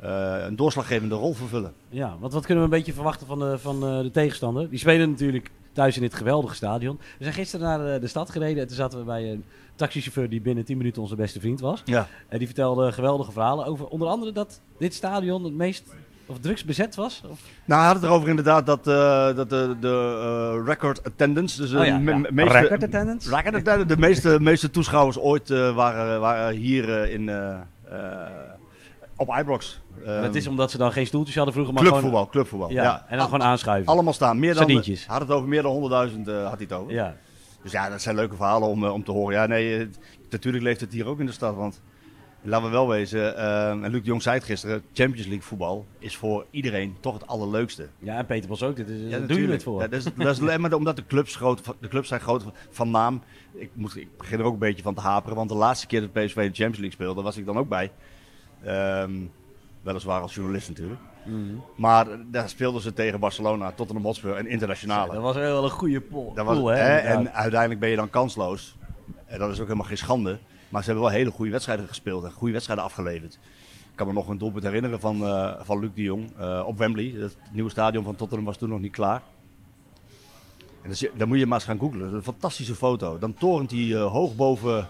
een 0.00 0.56
doorslaggevende 0.56 1.14
rol 1.14 1.32
vervullen. 1.34 1.72
Ja, 1.88 2.16
want 2.20 2.32
wat 2.32 2.46
kunnen 2.46 2.64
we 2.64 2.70
een 2.70 2.76
beetje 2.76 2.92
verwachten 2.92 3.26
van, 3.26 3.38
de, 3.38 3.58
van 3.58 3.86
eh, 3.86 4.00
de 4.00 4.10
tegenstander? 4.10 4.70
Die 4.70 4.78
spelen 4.78 5.10
natuurlijk 5.10 5.50
thuis 5.72 5.96
in 5.96 6.02
dit 6.02 6.14
geweldige 6.14 6.54
stadion. 6.54 6.96
We 7.18 7.22
zijn 7.24 7.34
gisteren 7.34 7.66
naar 7.66 7.94
eh, 7.94 8.00
de 8.00 8.06
stad 8.06 8.30
gereden 8.30 8.62
en 8.62 8.66
toen 8.66 8.76
zaten 8.76 8.98
we 8.98 9.04
bij 9.04 9.30
een 9.30 9.44
taxichauffeur 9.74 10.28
die 10.28 10.40
binnen 10.40 10.64
10 10.64 10.76
minuten 10.76 11.02
onze 11.02 11.16
beste 11.16 11.40
vriend 11.40 11.60
was. 11.60 11.82
Ja. 11.84 12.08
En 12.28 12.38
die 12.38 12.46
vertelde 12.46 12.92
geweldige 12.92 13.32
verhalen 13.32 13.66
over 13.66 13.86
onder 13.86 14.08
andere 14.08 14.32
dat 14.32 14.60
dit 14.78 14.94
stadion 14.94 15.44
het 15.44 15.54
meest 15.54 15.84
of 16.26 16.38
drugs 16.38 16.64
bezet 16.64 16.94
was. 16.94 17.22
Of, 17.30 17.40
Nou, 17.64 17.80
hij 17.80 17.90
had 17.90 17.96
het 18.00 18.04
erover 18.10 18.28
inderdaad 18.28 18.66
dat, 18.66 18.86
eh, 18.86 19.36
dat 19.36 19.50
de, 19.50 19.76
de 19.80 20.18
eh, 20.58 20.66
record 20.66 21.04
attendance, 21.04 21.60
dus 21.60 21.70
de 21.70 21.78
Oh 21.78 21.84
ja, 21.84 21.98
me- 21.98 22.10
ja. 22.10 22.16
me- 22.18 22.28
meeste, 22.32 22.58
Record 22.58 22.82
attendance? 22.82 23.28
Record 23.34 23.54
attendance, 23.54 23.86
de 23.86 23.96
meeste, 23.96 24.40
meeste 24.40 24.70
toeschouwers 24.70 25.18
ooit 25.18 25.50
eh, 25.50 25.74
waren, 25.74 26.20
waren 26.20 26.54
hier 26.56 27.02
eh, 27.02 27.12
in, 27.14 27.28
eh, 27.28 27.50
eh, 27.90 28.26
op 29.18 29.34
Ibrox. 29.38 29.80
Eh, 30.04 30.22
dat 30.22 30.34
is 30.34 30.46
omdat 30.46 30.70
ze 30.70 30.78
dan 30.78 30.92
geen 30.92 31.06
stoeltjes 31.06 31.34
hadden 31.36 31.54
vroeger, 31.54 31.74
maar 31.74 31.82
clubvoetbal, 31.82 32.18
gewoon... 32.18 32.30
clubvoetbal. 32.30 32.70
Ja, 32.70 32.82
Ja, 32.82 33.04
en 33.08 33.16
dan 33.16 33.26
gewoon 33.26 33.42
aanschuiven. 33.42 33.92
Allemaal 33.92 34.12
staan. 34.12 34.38
Meer 34.38 34.54
dan, 34.54 34.62
Sardientjes. 34.62 35.06
had 35.06 35.20
het 35.20 35.30
over 35.30 35.48
meer 35.48 35.62
dan 35.62 35.72
100.000 35.74 36.28
eh, 36.28 36.42
had 36.42 36.52
hij 36.52 36.66
het 36.68 36.72
over. 36.72 36.92
Ja. 36.92 37.16
Dus 37.62 37.72
ja, 37.72 37.88
dat 37.88 38.02
zijn 38.02 38.14
leuke 38.14 38.36
verhalen 38.36 38.68
om, 38.68 38.84
eh, 38.84 38.92
om 38.92 39.04
te 39.04 39.12
horen. 39.12 39.34
Ja, 39.34 39.46
nee, 39.46 39.78
eh, 39.78 39.86
natuurlijk 40.30 40.64
leeft 40.64 40.80
het 40.80 40.92
hier 40.92 41.06
ook 41.06 41.20
in 41.20 41.26
de 41.26 41.32
stad. 41.32 41.54
Want 41.56 41.82
laten 42.42 42.66
we 42.66 42.72
wel 42.72 42.88
wezen, 42.88 43.36
eh, 43.36 43.70
en 43.70 43.90
Luc 43.90 44.00
de 44.00 44.06
Jong 44.06 44.22
zei 44.22 44.36
het 44.36 44.44
gisteren, 44.44 44.82
Champions 44.92 45.26
League 45.26 45.46
voetbal 45.46 45.86
is 45.98 46.16
voor 46.16 46.46
iedereen 46.50 46.96
toch 47.00 47.14
het 47.14 47.26
allerleukste. 47.26 47.88
ja, 47.98 48.16
en 48.16 48.26
Peter 48.26 48.48
Bos 48.48 48.62
ook. 48.62 48.76
Dit 48.76 48.88
is, 48.88 49.10
Ja, 49.10 49.18
doe 49.18 49.40
je 49.40 49.48
het 49.48 49.62
voor. 49.62 49.80
Ja, 49.80 49.88
dat, 49.88 49.98
is, 49.98 50.04
dat 50.16 50.26
is 50.34 50.40
alleen 50.40 50.60
maar 50.60 50.72
omdat 50.72 50.96
de 50.96 51.06
clubs, 51.06 51.36
groot, 51.36 51.60
de 51.80 51.88
clubs 51.88 52.08
zijn 52.08 52.20
groot 52.20 52.44
van 52.70 52.90
naam. 52.90 53.22
Ik, 53.54 53.70
moet, 53.72 53.96
ik 53.96 54.16
begin 54.18 54.38
er 54.38 54.44
ook 54.44 54.52
een 54.52 54.58
beetje 54.58 54.82
van 54.82 54.94
te 54.94 55.00
haperen. 55.00 55.36
Want 55.36 55.48
de 55.48 55.54
laatste 55.54 55.86
keer 55.86 56.00
dat 56.00 56.12
PSV 56.12 56.34
de 56.34 56.40
Champions 56.42 56.78
League 56.78 56.92
speelde, 56.92 57.22
was 57.22 57.36
ik 57.36 57.46
dan 57.46 57.58
ook 57.58 57.68
bij. 57.68 57.90
Ehm, 58.64 59.12
weliswaar 59.82 60.20
als 60.20 60.34
journalist 60.34 60.68
natuurlijk. 60.68 61.00
Mhm. 61.24 61.54
Maar 61.76 62.06
daar 62.30 62.48
speelden 62.48 62.80
ze 62.82 62.92
tegen 62.92 63.20
Barcelona, 63.20 63.72
Tottenham 63.72 64.04
Hotspur 64.04 64.36
en 64.36 64.46
internationale. 64.46 65.12
Dat 65.12 65.22
was 65.22 65.36
wel 65.36 65.64
een 65.64 65.70
goede 65.70 66.00
pool. 66.00 66.32
Dat 66.34 66.44
was, 66.46 66.56
pool, 66.56 66.66
hè? 66.66 66.96
en 66.96 67.32
uiteindelijk 67.32 67.80
ben 67.80 67.88
je 67.88 67.96
dan 67.96 68.10
kansloos. 68.10 68.76
En 69.26 69.38
dat 69.38 69.50
is 69.50 69.56
ook 69.60 69.66
helemaal 69.66 69.86
geen 69.86 69.98
schande. 69.98 70.38
Maar 70.68 70.82
ze 70.82 70.90
hebben 70.90 71.08
wel 71.08 71.16
hele 71.18 71.30
goede 71.30 71.50
wedstrijden 71.50 71.88
gespeeld 71.88 72.24
en 72.24 72.32
goede 72.32 72.52
wedstrijden 72.52 72.84
afgeleverd. 72.84 73.34
Ik 73.90 74.04
kan 74.04 74.06
me 74.06 74.12
nog 74.12 74.28
een 74.28 74.38
doelpunt 74.38 74.64
herinneren 74.64 75.00
van, 75.00 75.24
eh, 75.24 75.52
van 75.60 75.78
Luc 75.78 75.90
de 75.94 76.02
Jong 76.02 76.30
eh, 76.38 76.62
op 76.66 76.78
Wembley. 76.78 77.14
Het 77.16 77.36
nieuwe 77.52 77.70
stadion 77.70 78.04
van 78.04 78.16
Tottenham 78.16 78.46
was 78.46 78.56
toen 78.56 78.68
nog 78.68 78.80
niet 78.80 78.92
klaar. 78.92 79.22
En 80.82 80.88
dan, 80.88 80.94
zie- 80.94 81.10
dan 81.16 81.28
moet 81.28 81.38
je 81.38 81.46
maar 81.46 81.58
eens 81.58 81.66
gaan 81.66 81.78
googlen. 81.78 81.98
Dat 82.00 82.08
is 82.08 82.14
een 82.14 82.22
fantastische 82.22 82.74
foto. 82.74 83.18
Dan 83.18 83.34
torent 83.34 83.70
hij 83.70 83.94
eh, 83.94 84.06
hoog 84.12 84.34
boven 84.36 84.88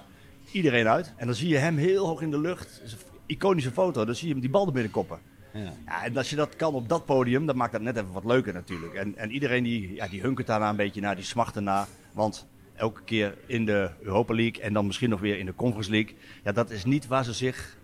iedereen 0.52 0.88
uit. 0.88 1.12
En 1.16 1.26
dan 1.26 1.34
zie 1.34 1.48
je 1.48 1.56
hem 1.56 1.76
heel 1.76 2.06
hoog 2.06 2.20
in 2.20 2.30
de 2.30 2.40
lucht. 2.40 2.80
Iconische 3.28 3.70
foto. 3.70 4.04
Dan 4.04 4.14
zie 4.14 4.26
je 4.26 4.32
hem 4.32 4.42
die 4.42 4.50
bal 4.50 4.66
er 4.66 4.72
binnen 4.72 4.92
koppen. 4.92 5.18
Ja. 5.52 5.72
Ja, 5.86 6.04
en 6.04 6.16
als 6.16 6.30
je 6.30 6.36
dat 6.36 6.56
kan 6.56 6.74
op 6.74 6.88
dat 6.88 7.04
podium, 7.04 7.46
dan 7.46 7.56
maakt 7.56 7.72
dat 7.72 7.80
net 7.80 7.96
even 7.96 8.12
wat 8.12 8.24
leuker 8.24 8.52
natuurlijk. 8.52 8.94
En, 8.94 9.16
en 9.16 9.30
iedereen 9.30 9.62
die, 9.62 9.94
ja, 9.94 10.08
die 10.08 10.20
hunkert 10.20 10.46
daarna 10.46 10.70
een 10.70 10.76
beetje 10.76 11.00
naar, 11.00 11.16
die 11.16 11.24
smacht 11.24 11.56
ernaar. 11.56 11.86
Want 12.12 12.46
elke 12.74 13.02
keer 13.04 13.34
in 13.46 13.64
de 13.64 13.90
Europa 14.00 14.34
League 14.34 14.62
en 14.62 14.72
dan 14.72 14.86
misschien 14.86 15.10
nog 15.10 15.20
weer 15.20 15.38
in 15.38 15.46
de 15.46 15.54
Conference 15.54 15.90
League. 15.90 16.16
Ja, 16.44 16.52
dat 16.52 16.70
is 16.70 16.84
niet 16.84 17.06
waar 17.06 17.24
ze 17.24 17.32
zich 17.32 17.76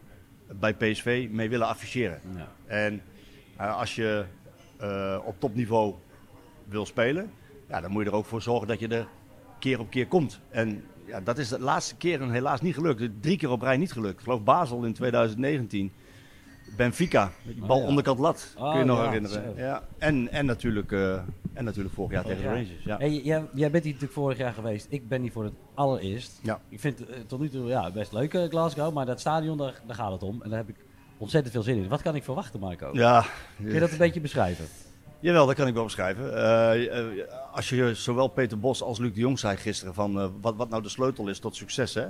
bij 0.61 0.75
PSV 0.75 1.29
mee 1.31 1.49
willen 1.49 1.67
afficheren. 1.67 2.21
Ja. 2.37 2.49
En 2.67 3.03
eh, 3.57 3.79
als 3.79 3.95
je 3.95 4.25
eh, 4.77 5.19
op 5.25 5.41
topniveau 5.41 5.95
wil 6.65 6.87
spelen, 6.87 7.31
ja, 7.69 7.81
dan 7.81 7.91
moet 7.91 8.05
je 8.05 8.11
er 8.11 8.17
ook 8.17 8.27
voor 8.27 8.43
zorgen 8.43 8.69
dat 8.69 8.81
je 8.81 8.89
er 8.89 9.09
keer 9.59 9.79
op 9.79 9.91
keer 9.91 10.07
komt. 10.07 10.41
En 10.51 10.85
ja, 11.07 11.21
dat 11.21 11.39
is 11.39 11.49
de 11.49 11.61
laatste 11.61 11.97
keer 11.97 12.23
en 12.23 12.31
helaas 12.31 12.61
niet 12.61 12.75
gelukt. 12.75 13.11
Drie 13.21 13.37
keer 13.37 13.51
op 13.51 13.63
rij 13.63 13.77
niet 13.77 13.93
gelukt. 13.93 14.19
Ik 14.19 14.25
geloof 14.25 14.43
Basel 14.43 14.85
in 14.85 14.93
2019. 14.93 15.93
Benfica, 16.77 17.31
met 17.43 17.55
die 17.55 17.65
bal 17.65 17.81
Oh, 17.81 17.87
onderkant 17.87 18.19
lat, 18.19 18.55
Oh, 18.59 18.71
kun 18.71 18.79
je 18.79 18.85
nog 18.85 19.05
herinneren. 19.05 19.55
Ja. 19.57 19.83
En, 19.99 20.33
en, 20.33 20.47
natuurlijk, 20.47 20.93
eh, 20.93 21.13
en 21.53 21.65
natuurlijk 21.65 21.95
vorig 21.95 22.13
jaar 22.13 22.25
tegen 22.25 22.43
de. 22.43 22.49
Rangers. 22.49 22.85
Ja. 22.85 22.97
Hey, 22.99 23.11
jij, 23.13 23.45
jij 23.55 23.71
bent 23.71 23.85
hier 23.85 23.93
natuurlijk 23.93 24.13
vorig 24.13 24.39
jaar 24.39 24.53
geweest. 24.53 24.87
Ik 24.89 25.09
ben 25.09 25.23
hier 25.23 25.33
voor 25.33 25.45
het 25.45 25.53
allereerst. 25.75 26.39
Ja. 26.43 26.61
Ik 26.69 26.81
vind 26.81 26.99
het 26.99 27.09
eh, 27.09 27.21
tot 27.27 27.41
nu 27.41 27.49
toe 27.49 27.67
ja, 27.69 27.91
best 27.91 28.13
leuk, 28.13 28.35
eh, 28.35 28.49
Glasgow. 28.49 28.95
Maar 28.95 29.07
dat 29.07 29.21
stadion, 29.21 29.59
daar, 29.59 29.81
daar 29.87 29.97
gaat 29.97 30.13
het 30.13 30.23
om. 30.23 30.43
En 30.43 30.49
daar 30.49 30.59
heb 30.59 30.69
ik 30.69 30.77
ontzettend 31.19 31.55
veel 31.55 31.63
zin 31.63 31.77
in. 31.77 31.89
Wat 31.89 32.03
kan 32.03 32.15
ik 32.15 32.25
verwachten, 32.25 32.61
Marco? 32.61 32.91
Ja, 32.93 33.25
Kun 33.57 33.73
je 33.73 33.81
dat 33.81 33.91
een 33.91 33.99
beetje 33.99 34.21
beschrijven? 34.21 34.65
Jawel, 35.25 35.47
dat 35.47 35.55
kan 35.55 35.67
ik 35.67 35.75
wel 35.75 35.85
beschrijven. 35.85 36.37
Eh, 36.37 36.99
eh, 36.99 37.07
als 37.53 37.69
je 37.69 37.95
zowel 37.95 38.29
Peter 38.29 38.59
Bos 38.59 38.83
als 38.83 38.99
Luc 38.99 39.13
de 39.13 39.21
Jong 39.21 39.39
zei 39.39 39.57
gisteren 39.57 39.95
van 39.95 40.21
eh, 40.21 40.27
wat, 40.41 40.57
wat 40.57 40.69
nou 40.69 40.83
de 40.83 40.89
sleutel 40.89 41.29
is 41.29 41.39
tot 41.39 41.57
succes, 41.57 41.95
hè? 41.95 42.07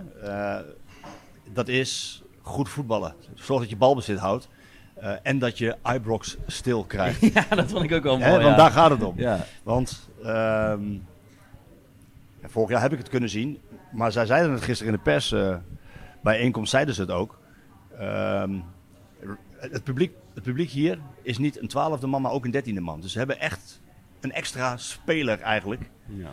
Dat 1.53 1.69
is 1.69 2.23
goed 2.43 2.69
voetballen. 2.69 3.15
Zorg 3.35 3.61
dat 3.61 3.71
je 3.71 3.77
balbezit 3.77 4.19
houdt 4.19 4.49
en 5.23 5.39
dat 5.39 5.59
je 5.59 5.77
Ibrox 5.95 6.37
stil 6.47 6.85
krijgt. 6.85 7.21
ja, 7.35 7.47
dat 7.49 7.71
vond 7.71 7.83
ik 7.85 7.93
ook 7.93 8.03
wel 8.03 8.19
mooi. 8.19 8.31
Hè, 8.31 8.37
want 8.37 8.57
ja. 8.57 8.57
daar 8.57 8.71
gaat 8.71 8.91
het 8.91 9.03
om. 9.03 9.15
Ja. 9.17 9.47
Want 9.63 10.09
ehm, 10.23 10.83
vorig 12.43 12.71
jaar 12.71 12.81
heb 12.81 12.93
ik 12.93 12.99
het 12.99 13.09
kunnen 13.09 13.29
zien, 13.29 13.61
maar 13.93 14.13
zij 14.13 14.27
zeiden 14.27 14.53
het 14.53 14.63
gisteren 14.63 14.93
in 14.93 14.99
de 14.99 15.05
pers 15.11 15.33
eh, 15.33 15.57
bijeenkomst, 16.23 16.71
zeiden 16.71 16.95
ze 16.95 17.01
het 17.01 17.11
ook. 17.11 17.39
Ehm, 17.99 18.51
het, 19.57 19.85
publiek, 19.85 20.13
het 20.35 20.43
publiek 20.43 20.71
hier 20.71 20.99
is 21.23 21.39
niet 21.39 21.61
een 21.61 21.69
twaalfde 21.69 22.07
man, 22.07 22.23
maar 22.23 22.33
ook 22.33 22.45
een 22.45 22.51
dertiende 22.51 22.81
man. 22.81 23.01
Dus 23.01 23.13
ze 23.13 23.19
hebben 23.19 23.41
echt 23.41 23.81
een 24.21 24.33
extra 24.33 24.77
speler 24.77 25.41
eigenlijk. 25.41 25.91
Ja. 26.07 26.31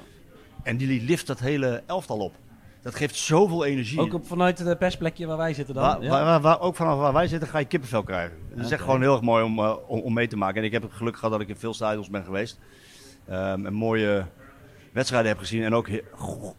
En 0.64 0.78
die 0.78 1.02
lift 1.02 1.28
dat 1.28 1.40
hele 1.40 1.84
elftal 1.86 2.18
op. 2.18 2.34
Dat 2.82 2.96
geeft 2.96 3.16
zoveel 3.16 3.66
energie. 3.66 4.00
Ook 4.00 4.14
op, 4.14 4.28
vanuit 4.28 4.60
het 4.60 4.78
persplekje 4.78 5.26
waar 5.26 5.38
wij 5.38 5.54
zitten 5.54 5.76
dan? 5.76 5.84
Waar, 5.84 6.02
ja? 6.04 6.10
waar- 6.10 6.26
waar- 6.26 6.42
waar- 6.42 6.60
ook 6.60 6.76
vanaf 6.76 6.98
waar 6.98 7.14
wij 7.14 7.28
zitten 7.28 7.50
ga 7.50 7.60
je 7.60 7.66
kippenvel 7.66 8.04
krijgen. 8.04 8.38
Het 8.50 8.66
is 8.66 8.72
echt 8.72 8.82
gewoon 8.82 9.02
heel 9.02 9.12
erg 9.14 9.22
mooi 9.22 9.44
om, 9.44 9.60
eh, 9.60 9.76
om, 9.88 10.00
om 10.00 10.14
mee 10.14 10.28
te 10.28 10.38
maken. 10.38 10.58
En 10.58 10.64
ik 10.64 10.72
heb 10.72 10.82
het 10.82 10.92
geluk 10.94 11.16
gehad 11.16 11.32
dat 11.32 11.42
ik 11.42 11.48
in 11.48 11.56
veel 11.56 11.74
stadions 11.74 12.10
ben 12.10 12.24
geweest. 12.24 12.60
Ehm, 13.28 13.66
en 13.66 13.74
mooie 13.74 14.26
wedstrijden 14.92 15.30
heb 15.30 15.40
gezien. 15.40 15.64
En 15.64 15.74
ook 15.76 15.90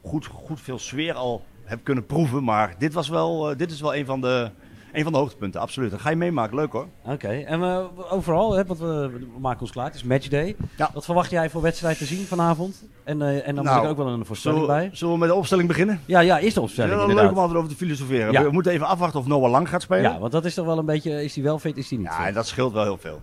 goed, 0.02 0.26
goed 0.26 0.60
veel 0.60 0.78
sfeer 0.78 1.14
al 1.14 1.44
heb 1.64 1.84
kunnen 1.84 2.06
proeven. 2.06 2.44
Maar 2.44 2.74
dit, 2.78 2.92
was 2.92 3.08
wel, 3.08 3.50
eh, 3.50 3.56
dit 3.58 3.70
is 3.70 3.80
wel 3.80 3.94
een 3.94 4.06
van, 4.06 4.20
de, 4.20 4.50
een 4.92 5.02
van 5.02 5.12
de 5.12 5.18
hoogtepunten, 5.18 5.60
absoluut. 5.60 5.90
Dat 5.90 6.00
ga 6.00 6.10
je 6.10 6.16
meemaken, 6.16 6.56
leuk 6.56 6.72
hoor. 6.72 6.86
Oké, 7.04 7.28
en 7.28 7.60
we 7.60 7.88
overal, 8.10 8.52
hè, 8.52 8.64
want 8.64 8.78
we, 8.78 9.10
we 9.34 9.40
maken 9.40 9.60
ons 9.60 9.70
klaar. 9.70 9.86
Het 9.86 9.94
is 9.94 10.02
matchday. 10.04 10.56
Ja. 10.76 10.90
Wat 10.94 11.04
verwacht 11.04 11.30
jij 11.30 11.50
voor 11.50 11.62
wedstrijd 11.62 11.98
te 11.98 12.04
zien 12.04 12.26
vanavond? 12.26 12.84
En, 13.04 13.22
eh, 13.22 13.48
en 13.48 13.54
dan 13.54 13.64
Nou, 13.64 13.76
moet 13.76 13.84
ik 13.84 13.90
ook 13.90 13.96
wel 14.04 14.08
een 14.14 14.26
voorspelling 14.26 14.60
Zullen, 14.60 14.76
bij. 14.76 14.90
zullen 14.92 15.14
we 15.14 15.20
met 15.20 15.28
de 15.28 15.34
opstelling 15.34 15.68
beginnen? 15.68 16.00
Ja, 16.06 16.20
ja, 16.20 16.38
is 16.38 16.54
de 16.54 16.60
opstelling 16.60 17.12
leuk 17.12 17.30
om 17.30 17.38
altijd 17.38 17.58
over 17.58 17.70
te 17.70 17.76
filosoferen. 17.76 18.32
Ja. 18.32 18.42
We 18.42 18.50
moeten 18.50 18.72
even 18.72 18.86
afwachten 18.86 19.20
of 19.20 19.26
Noah 19.26 19.50
Lang 19.50 19.68
gaat 19.68 19.82
spelen. 19.82 20.12
Ja, 20.12 20.18
want 20.18 20.32
dat 20.32 20.44
is 20.44 20.54
toch 20.54 20.66
wel 20.66 20.78
een 20.78 20.84
beetje, 20.86 21.24
is 21.24 21.32
die 21.32 21.42
wel 21.42 21.58
fit, 21.58 21.76
is 21.76 21.88
die 21.88 21.98
niet 21.98 22.06
Ja, 22.06 22.16
fit? 22.16 22.26
en 22.26 22.34
dat 22.34 22.46
scheelt 22.46 22.72
wel 22.72 22.82
heel 22.82 22.98
veel. 22.98 23.20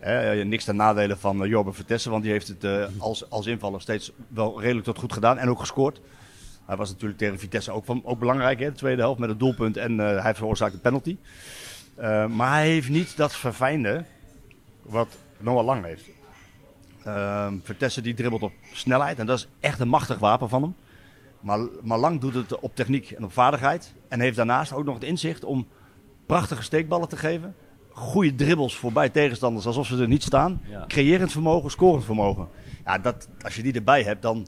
Eh, 0.00 0.44
niks 0.44 0.64
ten 0.64 0.76
nadele 0.76 1.16
van 1.16 1.42
uh, 1.42 1.48
Jorben 1.48 1.74
Vertessen, 1.74 2.10
want 2.10 2.22
die 2.22 2.32
heeft 2.32 2.48
het 2.48 2.64
eh, 2.64 2.84
als, 2.98 3.30
als 3.30 3.46
invaller 3.46 3.80
steeds 3.80 4.12
wel 4.28 4.60
redelijk 4.60 4.84
tot 4.86 4.98
goed 4.98 5.12
gedaan 5.12 5.38
en 5.38 5.48
ook 5.48 5.58
gescoord. 5.60 6.00
Hij 6.70 6.78
was 6.78 6.90
natuurlijk 6.90 7.18
tegen 7.18 7.38
Vitesse 7.38 7.70
ook, 7.70 7.84
van, 7.84 8.00
ook 8.04 8.18
belangrijk, 8.18 8.58
hè, 8.58 8.70
de 8.70 8.76
tweede 8.76 9.02
helft 9.02 9.20
met 9.20 9.28
het 9.28 9.38
doelpunt 9.38 9.76
en 9.76 10.00
eh, 10.00 10.22
hij 10.22 10.34
veroorzaakt 10.34 10.74
een 10.74 10.80
penalty. 10.80 11.16
Eh, 11.94 12.26
maar 12.26 12.52
hij 12.52 12.68
heeft 12.68 12.88
niet 12.88 13.16
dat 13.16 13.36
verfijnde 13.36 14.04
wat 14.82 15.08
Noah 15.38 15.64
Lang 15.64 15.84
heeft. 15.84 16.08
Ehm 17.04 17.54
Vertessen 17.62 18.02
die 18.02 18.14
dribbelt 18.14 18.42
op 18.42 18.52
snelheid 18.72 19.18
en 19.18 19.26
dat 19.26 19.38
is 19.38 19.48
echt 19.60 19.80
een 19.80 19.88
machtig 19.88 20.18
wapen 20.18 20.48
van 20.48 20.62
hem. 20.62 20.74
Maar, 21.40 21.58
maar 21.82 21.98
Lang 21.98 22.20
doet 22.20 22.34
het 22.34 22.58
op 22.58 22.74
techniek 22.74 23.10
en 23.10 23.24
op 23.24 23.32
vaardigheid 23.32 23.94
en 24.08 24.20
heeft 24.20 24.36
daarnaast 24.36 24.72
ook 24.72 24.84
nog 24.84 24.94
het 24.94 25.04
inzicht 25.04 25.44
om 25.44 25.68
prachtige 26.26 26.62
steekballen 26.62 27.08
te 27.08 27.16
geven. 27.16 27.54
Goede 27.88 28.34
dribbles 28.34 28.76
voorbij 28.76 29.08
tegenstanders 29.08 29.66
alsof 29.66 29.86
ze 29.86 30.00
er 30.00 30.08
niet 30.08 30.22
staan. 30.22 30.60
Ja. 30.64 30.84
Creërend 30.86 31.32
vermogen, 31.32 31.70
scorend 31.70 32.04
vermogen. 32.04 32.48
Ja, 32.84 32.98
dat, 32.98 33.28
als 33.42 33.56
je 33.56 33.62
die 33.62 33.72
erbij 33.72 34.02
hebt, 34.02 34.22
dan 34.22 34.46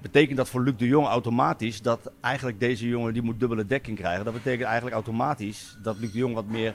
betekent 0.00 0.36
dat 0.36 0.48
voor 0.48 0.62
Luc 0.62 0.76
de 0.76 0.86
Jong 0.86 1.06
automatisch 1.06 1.82
dat 1.82 2.10
eigenlijk 2.20 2.60
deze 2.60 2.88
jongen 2.88 3.12
die 3.12 3.22
moet 3.22 3.40
dubbele 3.40 3.66
dekking 3.66 3.98
krijgen. 3.98 4.24
Dat 4.24 4.34
betekent 4.34 4.64
eigenlijk 4.64 4.94
automatisch 4.94 5.76
dat 5.82 5.98
Luc 5.98 6.12
de 6.12 6.18
Jong 6.18 6.34
wat 6.34 6.46
meer 6.46 6.74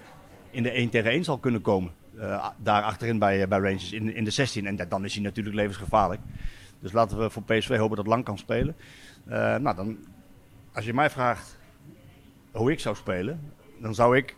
in 0.51 0.63
de 0.63 0.72
1 0.72 0.89
tegen 0.89 1.12
1 1.12 1.24
zal 1.24 1.38
kunnen 1.38 1.62
komen. 1.62 1.91
Eh, 2.17 2.50
daar 2.58 2.82
achterin 2.84 3.20
bij, 3.20 3.41
eh, 3.41 3.48
bij 3.48 3.60
Rangers 3.60 3.91
in, 3.91 4.15
in 4.15 4.24
de 4.24 4.29
16. 4.32 4.65
En 4.65 4.75
da- 4.75 4.86
dan 4.86 5.05
is 5.05 5.13
hij 5.13 5.24
natuurlijk 5.24 5.55
levensgevaarlijk. 5.55 6.22
Dus 6.79 6.91
laten 6.91 7.17
we 7.20 7.29
voor 7.29 7.44
PSV 7.44 7.77
hopen 7.77 7.98
dat 7.98 8.08
Lang 8.08 8.24
kan 8.24 8.38
spelen. 8.38 8.75
Eh, 9.25 9.55
nou, 9.55 9.75
dan, 9.75 9.98
als 10.74 10.86
je 10.86 10.94
mij 10.94 11.10
vraagt 11.10 11.58
hoe 12.51 12.72
ik 12.72 12.79
zou 12.79 12.96
spelen, 12.96 13.39
dan 13.82 13.96
zou 13.96 14.17
ik 14.17 14.36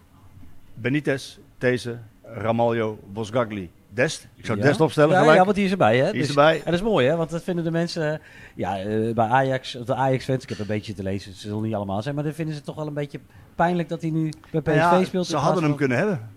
Benitez, 0.74 1.38
These, 1.58 2.00
Ramaljo, 2.24 3.00
Bosgagli, 3.14 3.70
Dest. 3.98 4.28
Ik 4.36 4.46
zou 4.46 4.58
Ja? 4.58 4.64
Dest 4.64 4.82
opstellen 4.82 5.12
ja, 5.12 5.20
gelijk. 5.20 5.38
Ja, 5.38 5.44
want 5.44 5.56
die 5.56 5.66
is 5.66 5.72
erbij, 5.72 5.98
hè? 5.98 6.12
Die 6.12 6.22
is 6.22 6.28
Dus- 6.28 6.36
erbij. 6.36 6.56
En 6.58 6.62
dat 6.66 6.74
is 6.74 6.82
mooi, 6.82 7.08
hè? 7.08 7.16
Want 7.16 7.30
dat 7.30 7.44
vinden 7.44 7.64
de 7.64 7.72
mensen, 7.72 8.14
eh, 8.14 8.20
ja, 8.56 8.78
eh, 8.80 9.14
bij 9.14 9.28
Ajax, 9.28 9.78
de 9.86 9.96
Ajax-fans, 9.96 10.44
ik 10.44 10.50
heb 10.50 10.60
een 10.60 10.68
beetje 10.68 10.94
te 10.94 11.04
lezen, 11.04 11.34
ze 11.34 11.40
zullen 11.48 11.64
niet 11.64 11.74
allemaal 11.74 12.02
zijn, 12.02 12.16
maar 12.16 12.24
dan 12.24 12.34
vinden 12.34 12.56
ze 12.56 12.62
toch 12.62 12.76
wel 12.76 12.88
een 12.88 12.94
beetje 12.94 13.20
pijnlijk 13.56 13.90
dat 13.90 14.02
hij 14.02 14.10
nu 14.10 14.30
bij 14.52 14.62
PSV 14.62 14.76
Nou 14.76 15.00
ja, 15.00 15.06
speelt. 15.06 15.26
Ze 15.28 15.36
hadden 15.38 15.64
hem 15.64 15.76
kunnen 15.76 15.98
hebben. 15.98 16.30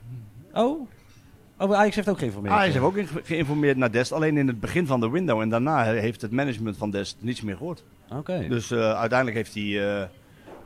Oh? 0.52 0.88
Oh, 1.58 1.72
Ajax 1.74 1.94
heeft 1.96 2.08
ook 2.08 2.18
geïnformeerd. 2.18 2.54
Ajax 2.54 2.72
heeft 2.72 2.84
ook 2.84 2.94
ge- 2.94 3.20
geïnformeerd 3.22 3.76
naar 3.76 3.92
Dest, 3.92 4.12
alleen 4.12 4.36
in 4.36 4.46
het 4.46 4.60
begin 4.60 4.86
van 4.86 5.00
de 5.00 5.10
window. 5.10 5.40
En 5.40 5.48
daarna 5.48 5.84
heeft 5.84 6.22
het 6.22 6.30
management 6.30 6.76
van 6.76 6.90
Dest 6.90 7.16
niets 7.20 7.42
meer 7.42 7.56
gehoord. 7.56 7.84
Oké. 8.12 8.46
Dus 8.48 8.70
eh, 8.70 8.78
uiteindelijk 8.98 9.36
heeft 9.36 9.54
hij 9.54 10.08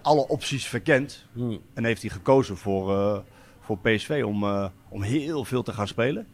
alle 0.03 0.29
opties 0.29 0.67
verkend. 0.67 1.25
Hm. 1.33 1.57
En 1.75 1.85
heeft 1.85 2.01
hij 2.03 2.11
gekozen 2.11 2.57
voor, 2.57 3.23
voor 3.61 3.79
PSV 3.79 4.23
om, 4.27 4.45
om 4.89 5.03
heel 5.03 5.45
veel 5.45 5.63
te 5.63 5.73
gaan 5.73 5.89
spelen. 5.89 6.27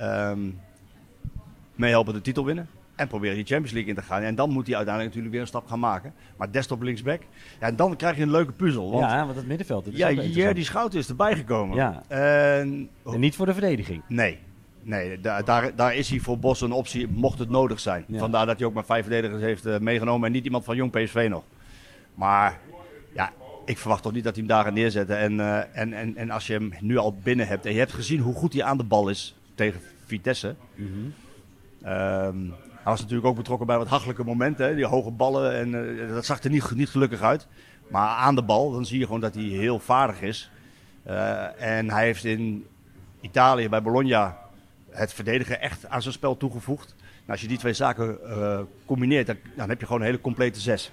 Ehm 0.00 0.40
meehelpen 1.80 2.14
de 2.14 2.20
titel 2.20 2.44
winnen. 2.44 2.68
En 2.94 3.08
proberen 3.08 3.36
die 3.36 3.44
Champions 3.44 3.72
League 3.72 3.90
in 3.90 3.96
te 3.96 4.02
gaan. 4.02 4.22
En 4.22 4.34
dan 4.34 4.50
moet 4.50 4.66
hij 4.66 4.76
uiteindelijk 4.76 5.14
natuurlijk 5.14 5.32
weer 5.32 5.40
een 5.40 5.46
stap 5.46 5.66
gaan 5.66 5.80
maken. 5.80 6.14
Maar 6.36 6.52
Dest 6.52 6.70
op 6.70 6.82
linksback. 6.82 7.22
Ja, 7.60 7.66
en 7.66 7.76
dan 7.76 7.96
krijg 7.96 8.16
je 8.16 8.22
een 8.22 8.30
leuke 8.30 8.52
puzzel. 8.52 8.90
Want 8.90 9.10
Ja, 9.10 9.24
want 9.24 9.36
het 9.36 9.46
middenveld. 9.46 9.84
dat 9.84 9.92
is 9.92 9.98
ja. 9.98 10.10
Jerdy 10.10 10.64
Schouten 10.64 10.98
is 10.98 11.08
erbij 11.08 11.36
gekomen. 11.36 11.76
Ja. 11.76 12.02
En, 12.08 12.88
En 13.04 13.20
niet 13.20 13.36
voor 13.36 13.46
de 13.46 13.52
verdediging. 13.52 14.02
Nee, 14.08 14.38
nee 14.82 15.20
daar, 15.20 15.44
daar, 15.44 15.74
daar 15.76 15.94
is 15.94 16.10
hij 16.10 16.18
voor 16.18 16.38
Bos 16.38 16.60
een 16.60 16.72
optie, 16.72 17.08
mocht 17.08 17.38
het 17.38 17.48
nodig 17.48 17.80
zijn. 17.80 18.04
Ja. 18.06 18.18
Vandaar 18.18 18.46
dat 18.46 18.58
hij 18.58 18.66
ook 18.66 18.74
maar 18.74 18.84
vijf 18.84 19.02
verdedigers 19.02 19.42
heeft 19.42 19.66
eh, 19.66 19.78
meegenomen 19.78 20.26
en 20.26 20.32
niet 20.32 20.44
iemand 20.44 20.64
van 20.64 20.76
jong 20.76 20.90
PSV 20.90 21.26
nog. 21.30 21.42
Maar 22.14 22.58
ja, 23.14 23.32
ik 23.64 23.78
verwacht 23.78 24.02
toch 24.02 24.12
niet 24.12 24.24
dat 24.24 24.34
hij 24.36 24.44
hem 24.44 24.52
daar 24.54 24.64
gaat 24.64 24.74
neerzetten. 24.74 25.18
En, 25.18 25.40
eh, 25.40 25.80
en, 25.80 25.92
en, 25.92 26.16
en 26.16 26.30
als 26.30 26.46
je 26.46 26.52
hem 26.52 26.72
nu 26.80 26.96
al 26.96 27.14
binnen 27.22 27.46
hebt 27.46 27.66
en 27.66 27.72
je 27.72 27.78
hebt 27.78 27.92
gezien 27.92 28.20
hoe 28.20 28.34
goed 28.34 28.52
hij 28.52 28.62
aan 28.62 28.76
de 28.76 28.84
bal 28.84 29.08
is 29.08 29.34
tegen 29.60 29.80
Vitesse. 30.04 30.54
Mhm. 30.74 30.88
Ehm, 31.82 32.38
hij 32.82 32.92
was 32.92 33.00
natuurlijk 33.00 33.28
ook 33.28 33.36
betrokken 33.36 33.66
bij 33.66 33.78
wat 33.78 33.88
hachelijke 33.88 34.24
momenten, 34.24 34.66
hè, 34.66 34.74
die 34.74 34.86
hoge 34.86 35.10
ballen. 35.10 35.54
En 35.54 35.98
eh, 36.00 36.14
dat 36.14 36.24
zag 36.24 36.42
er 36.42 36.50
niet, 36.50 36.70
niet 36.74 36.88
gelukkig 36.88 37.22
uit. 37.22 37.46
Maar 37.88 38.08
aan 38.08 38.34
de 38.34 38.42
bal, 38.42 38.70
dan 38.70 38.86
zie 38.86 38.98
je 38.98 39.04
gewoon 39.04 39.20
dat 39.20 39.34
hij 39.34 39.42
heel 39.42 39.78
vaardig 39.78 40.22
is. 40.22 40.50
Eh, 41.02 41.76
en 41.76 41.90
hij 41.90 42.04
heeft 42.04 42.24
in 42.24 42.66
Italië 43.20 43.68
bij 43.68 43.82
Bologna 43.82 44.38
het 44.90 45.12
verdedigen 45.12 45.60
echt 45.60 45.86
aan 45.86 46.02
zijn 46.02 46.14
spel 46.14 46.36
toegevoegd. 46.36 46.94
Nou, 46.98 47.30
als 47.30 47.40
je 47.40 47.48
die 47.48 47.58
twee 47.58 47.72
zaken 47.72 48.30
eh, 48.30 48.60
combineert, 48.84 49.26
dan, 49.26 49.36
dan 49.56 49.68
heb 49.68 49.80
je 49.80 49.86
gewoon 49.86 50.00
een 50.00 50.06
hele 50.06 50.20
complete 50.20 50.60
zes. 50.60 50.92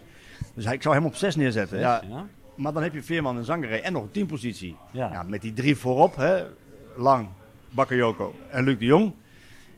Dus 0.54 0.66
hij, 0.66 0.74
ik 0.74 0.82
zou 0.82 0.96
hem 0.96 1.06
op 1.06 1.16
zes 1.16 1.36
neerzetten. 1.36 1.80
Ja, 1.80 2.02
ja. 2.10 2.26
maar 2.56 2.74
dan 2.74 2.84
heb 2.84 2.94
je 2.94 3.04
Veerman 3.04 3.38
en 3.38 3.46
Zangere 3.46 3.82
en 3.82 3.94
nog 3.94 4.04
een 4.04 4.12
teampositie. 4.12 4.76
Ja. 4.92 5.12
Ja, 5.12 5.24
met 5.24 5.42
die 5.42 5.54
drie 5.54 5.76
voorop, 5.76 6.16
hè, 6.16 6.44
Lang, 6.96 7.28
Bakayoko 7.78 8.36
en 8.50 8.64
Luc 8.64 8.78
de 8.80 8.86
Jong. 8.86 9.14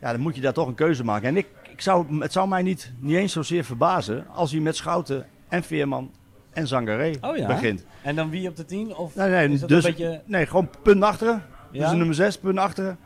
Ja, 0.01 0.11
dan 0.11 0.21
moet 0.21 0.35
je 0.35 0.41
daar 0.41 0.53
toch 0.53 0.67
een 0.67 0.73
keuze 0.75 1.03
maken. 1.03 1.27
En 1.27 1.37
ik, 1.37 1.47
ik 1.71 1.81
zou, 1.81 2.19
het 2.21 2.31
zou 2.31 2.47
mij 2.47 2.61
niet, 2.61 2.91
niet 2.99 3.15
eens 3.15 3.33
zozeer 3.33 3.63
verbazen 3.63 4.27
als 4.33 4.51
hij 4.51 4.59
met 4.59 4.75
Schouten 4.75 5.25
en 5.47 5.63
Veerman 5.63 6.11
en 6.51 6.67
Zangare 6.67 7.15
Oh 7.21 7.37
ja? 7.37 7.47
begint. 7.47 7.85
En 8.01 8.15
dan 8.15 8.29
wie 8.29 8.49
op 8.49 8.55
de 8.55 8.65
tien? 8.65 8.95
Of 8.95 9.15
Nee, 9.15 9.29
nee, 9.29 9.49
is 9.49 9.59
dat 9.59 9.69
dus, 9.69 9.83
een 9.83 9.89
beetje... 9.91 10.21
nee, 10.25 10.45
gewoon 10.45 10.69
punt 10.83 11.03
achteren. 11.03 11.43
Ja? 11.71 11.87
Dus 11.89 11.97
nummer 11.97 12.15
6, 12.15 12.37
punt 12.37 12.57
achteren. 12.57 12.97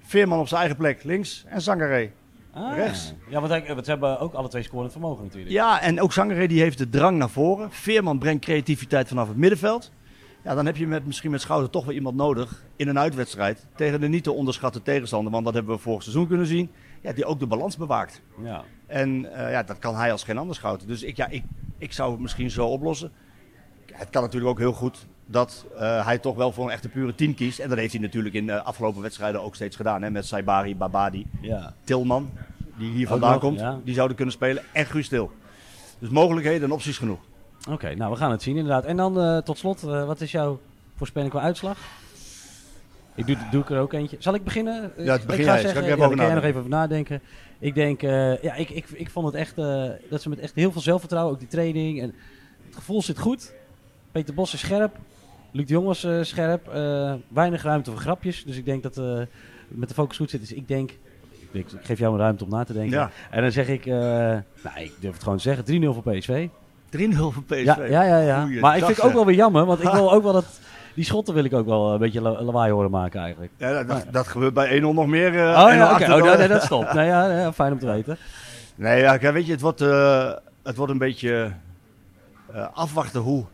Veerman 0.00 0.38
op 0.40 0.48
zijn 0.48 0.60
eigen 0.60 0.78
plek 0.78 1.02
links 1.04 1.44
en 1.48 1.60
Zangare. 1.60 2.10
Ah, 2.52 2.74
rechts. 2.76 3.14
Ja, 3.28 3.40
want, 3.40 3.52
hij- 3.52 3.66
want 3.66 3.84
ze 3.84 3.90
hebben 3.90 4.18
ook 4.20 4.32
alle 4.34 4.48
twee 4.48 4.62
scorend 4.62 4.92
vermogen 4.92 5.24
natuurlijk. 5.24 5.52
Ja, 5.52 5.80
en 5.80 6.00
ook 6.00 6.12
Zangare 6.12 6.48
die 6.48 6.60
heeft 6.60 6.78
de 6.78 6.88
drang 6.88 7.18
naar 7.18 7.30
voren. 7.30 7.72
Veerman 7.72 8.18
brengt 8.18 8.44
creativiteit 8.44 9.08
vanaf 9.08 9.28
het 9.28 9.36
middenveld. 9.36 9.92
Ja, 10.46 10.54
dan 10.54 10.66
heb 10.66 10.76
je 10.76 10.86
met, 10.86 11.06
misschien 11.06 11.30
met 11.30 11.40
Schouten 11.40 11.70
toch 11.70 11.84
wel 11.84 11.94
iemand 11.94 12.16
nodig 12.16 12.62
in 12.76 12.88
een 12.88 12.98
uitwedstrijd 12.98 13.66
tegen 13.74 14.00
de 14.00 14.08
niet 14.08 14.24
te 14.24 14.32
onderschatten 14.32 14.82
tegenstander. 14.82 15.32
Want 15.32 15.44
dat 15.44 15.54
hebben 15.54 15.74
we 15.74 15.80
vorig 15.80 16.02
seizoen 16.02 16.26
kunnen 16.26 16.46
zien. 16.46 16.70
ja, 17.00 17.12
die 17.12 17.24
ook 17.24 17.38
de 17.38 17.46
balans 17.46 17.76
bewaakt. 17.76 18.22
Ja. 18.42 18.64
En 18.86 19.32
eh, 19.34 19.50
ja, 19.50 19.62
dat 19.62 19.78
kan 19.78 19.94
hij 19.94 20.12
als 20.12 20.24
geen 20.24 20.38
ander 20.38 20.56
schouten. 20.56 20.88
Dus 20.88 21.02
ik, 21.02 21.16
ja, 21.16 21.28
ik, 21.28 21.42
ik 21.78 21.92
zou 21.92 22.10
het 22.10 22.20
misschien 22.20 22.50
zo 22.50 22.66
oplossen. 22.66 23.12
Het 23.92 24.10
kan 24.10 24.22
natuurlijk 24.22 24.50
ook 24.50 24.58
heel 24.58 24.72
goed 24.72 25.06
dat 25.26 25.66
eh, 25.78 26.04
hij 26.04 26.18
toch 26.18 26.36
wel 26.36 26.52
voor 26.52 26.64
een 26.64 26.70
echte 26.70 26.88
pure 26.88 27.14
10 27.14 27.34
kiest. 27.34 27.58
En 27.58 27.68
dat 27.68 27.78
heeft 27.78 27.92
hij 27.92 28.02
natuurlijk 28.02 28.34
in 28.34 28.46
de 28.46 28.62
afgelopen 28.62 29.02
wedstrijden 29.02 29.42
ook 29.42 29.54
steeds 29.54 29.76
gedaan. 29.76 30.02
Hè? 30.02 30.10
Met 30.10 30.26
Saibari, 30.26 30.76
Babadi, 30.76 31.26
ja. 31.40 31.74
Tilman, 31.84 32.30
die 32.78 32.90
hier 32.90 33.06
vandaan 33.06 33.32
nog, 33.32 33.40
komt. 33.40 33.60
ja. 33.60 33.80
Die 33.84 33.94
zouden 33.94 34.16
kunnen 34.16 34.34
spelen. 34.34 34.62
En 34.72 34.86
Guus. 34.86 35.08
Dus 35.08 35.28
mogelijkheden 36.10 36.62
en 36.62 36.72
opties 36.72 36.98
genoeg. 36.98 37.20
Oké, 37.68 37.94
nou 37.94 38.10
we 38.12 38.16
gaan 38.16 38.30
het 38.30 38.42
zien 38.42 38.56
inderdaad. 38.56 38.84
En 38.84 38.96
dan 38.96 39.20
eh, 39.20 39.38
tot 39.38 39.58
slot, 39.58 39.82
eh, 39.82 40.06
wat 40.06 40.20
is 40.20 40.30
jouw 40.30 40.60
voorspelling 40.96 41.30
qua 41.30 41.40
uitslag? 41.40 41.78
Ik 43.14 43.26
doe, 43.26 43.36
doe 43.50 43.62
ik 43.62 43.70
er 43.70 43.80
ook 43.80 43.92
eentje. 43.92 44.16
Zal 44.20 44.34
ik 44.34 44.44
beginnen? 44.44 44.92
Ja, 44.96 45.14
ik 45.14 45.24
begin 45.26 45.44
ga 45.44 45.52
jij. 45.52 45.60
zeggen, 45.60 45.80
ik 45.82 45.86
ja, 45.88 45.92
even 45.94 46.04
over 46.04 46.16
dan 46.16 46.16
kan 46.16 46.26
jij 46.26 46.34
nog 46.34 46.44
even 46.44 46.58
over 46.58 46.70
nadenken. 46.70 47.20
Ik 47.58 47.74
denk, 47.74 48.02
eh, 48.02 48.42
ja, 48.42 48.54
ik, 48.54 48.70
ik, 48.70 48.88
ik 48.90 49.10
vond 49.10 49.26
het 49.26 49.34
echt, 49.34 49.58
eh, 49.58 49.84
dat 50.10 50.22
ze 50.22 50.28
met 50.28 50.38
echt 50.38 50.54
heel 50.54 50.72
veel 50.72 50.80
zelfvertrouwen, 50.80 51.32
ook 51.32 51.38
die 51.38 51.48
training. 51.48 52.02
En 52.02 52.14
het 52.66 52.74
gevoel 52.74 53.02
zit 53.02 53.18
goed. 53.18 53.52
Peter 54.12 54.34
Bos 54.34 54.54
is 54.54 54.60
scherp. 54.60 54.96
Luc 55.50 55.66
de 55.66 55.72
Jong 55.72 55.86
was 55.86 56.04
eh, 56.04 56.22
scherp. 56.22 56.68
Eh, 56.68 57.14
weinig 57.28 57.62
ruimte 57.62 57.90
voor 57.90 58.00
grapjes. 58.00 58.44
Dus 58.44 58.56
ik 58.56 58.64
denk 58.64 58.82
dat 58.82 58.98
eh, 58.98 59.20
met 59.68 59.88
de 59.88 59.94
focus 59.94 60.16
goed 60.16 60.30
zit. 60.30 60.40
Dus 60.40 60.52
ik 60.52 60.68
denk, 60.68 60.90
ik, 61.50 61.72
ik 61.72 61.84
geef 61.84 61.98
jou 61.98 62.12
een 62.14 62.20
ruimte 62.20 62.44
om 62.44 62.50
na 62.50 62.64
te 62.64 62.72
denken. 62.72 62.98
Ja. 62.98 63.10
En 63.30 63.42
dan 63.42 63.52
zeg 63.52 63.68
ik, 63.68 63.86
eh, 63.86 63.94
nou, 63.94 64.74
ik 64.74 64.92
durf 65.00 65.12
het 65.14 65.22
gewoon 65.22 65.38
te 65.38 65.42
zeggen, 65.42 65.64
3-0 65.64 65.94
voor 65.94 66.12
PSV. 66.12 66.48
3-0 66.96 67.16
voor 67.16 67.42
PSV. 67.46 67.64
Ja, 67.88 68.02
ja, 68.02 68.18
ja. 68.18 68.46
Maar 68.60 68.76
ik 68.76 68.84
vind 68.84 68.96
het 68.96 69.06
ook 69.06 69.12
wel 69.12 69.26
weer 69.26 69.36
jammer, 69.36 69.64
want 69.64 69.82
ik 69.82 69.90
wil 70.00 70.12
ook 70.12 70.22
wel 70.22 70.32
dat... 70.32 70.60
Die 70.94 71.04
schotten 71.04 71.34
wil 71.34 71.44
ik 71.44 71.52
ook 71.52 71.66
wel 71.66 71.92
een 71.92 71.98
beetje 71.98 72.20
la- 72.20 72.42
lawaai 72.42 72.72
horen 72.72 72.90
maken 72.90 73.20
eigenlijk. 73.20 73.52
Ja, 73.56 73.72
dat, 73.72 73.88
dat, 73.88 74.04
dat 74.10 74.26
gebeurt 74.26 74.54
bij 74.54 74.78
1-0 74.78 74.82
nog 74.82 75.06
meer. 75.06 75.34
eh, 75.38 75.62
Oh 75.64 75.72
1-0 75.72 75.74
ja, 75.76 75.92
oké. 75.94 76.12
Oh, 76.30 76.38
nee, 76.38 76.48
dat 76.48 76.62
stopt. 76.62 76.92
Nee, 76.92 77.06
ja, 77.06 77.52
fijn 77.52 77.72
om 77.72 77.78
te 77.78 77.86
weten. 77.86 78.16
Nee, 78.74 79.00
ja, 79.00 79.32
weet 79.32 79.46
je, 79.46 79.52
het 79.52 79.60
wordt, 79.60 79.80
eh, 79.80 80.32
het 80.62 80.76
wordt 80.76 80.92
een 80.92 80.98
beetje 80.98 81.52
eh, 82.52 82.66
afwachten 82.72 83.20
hoe, 83.20 83.44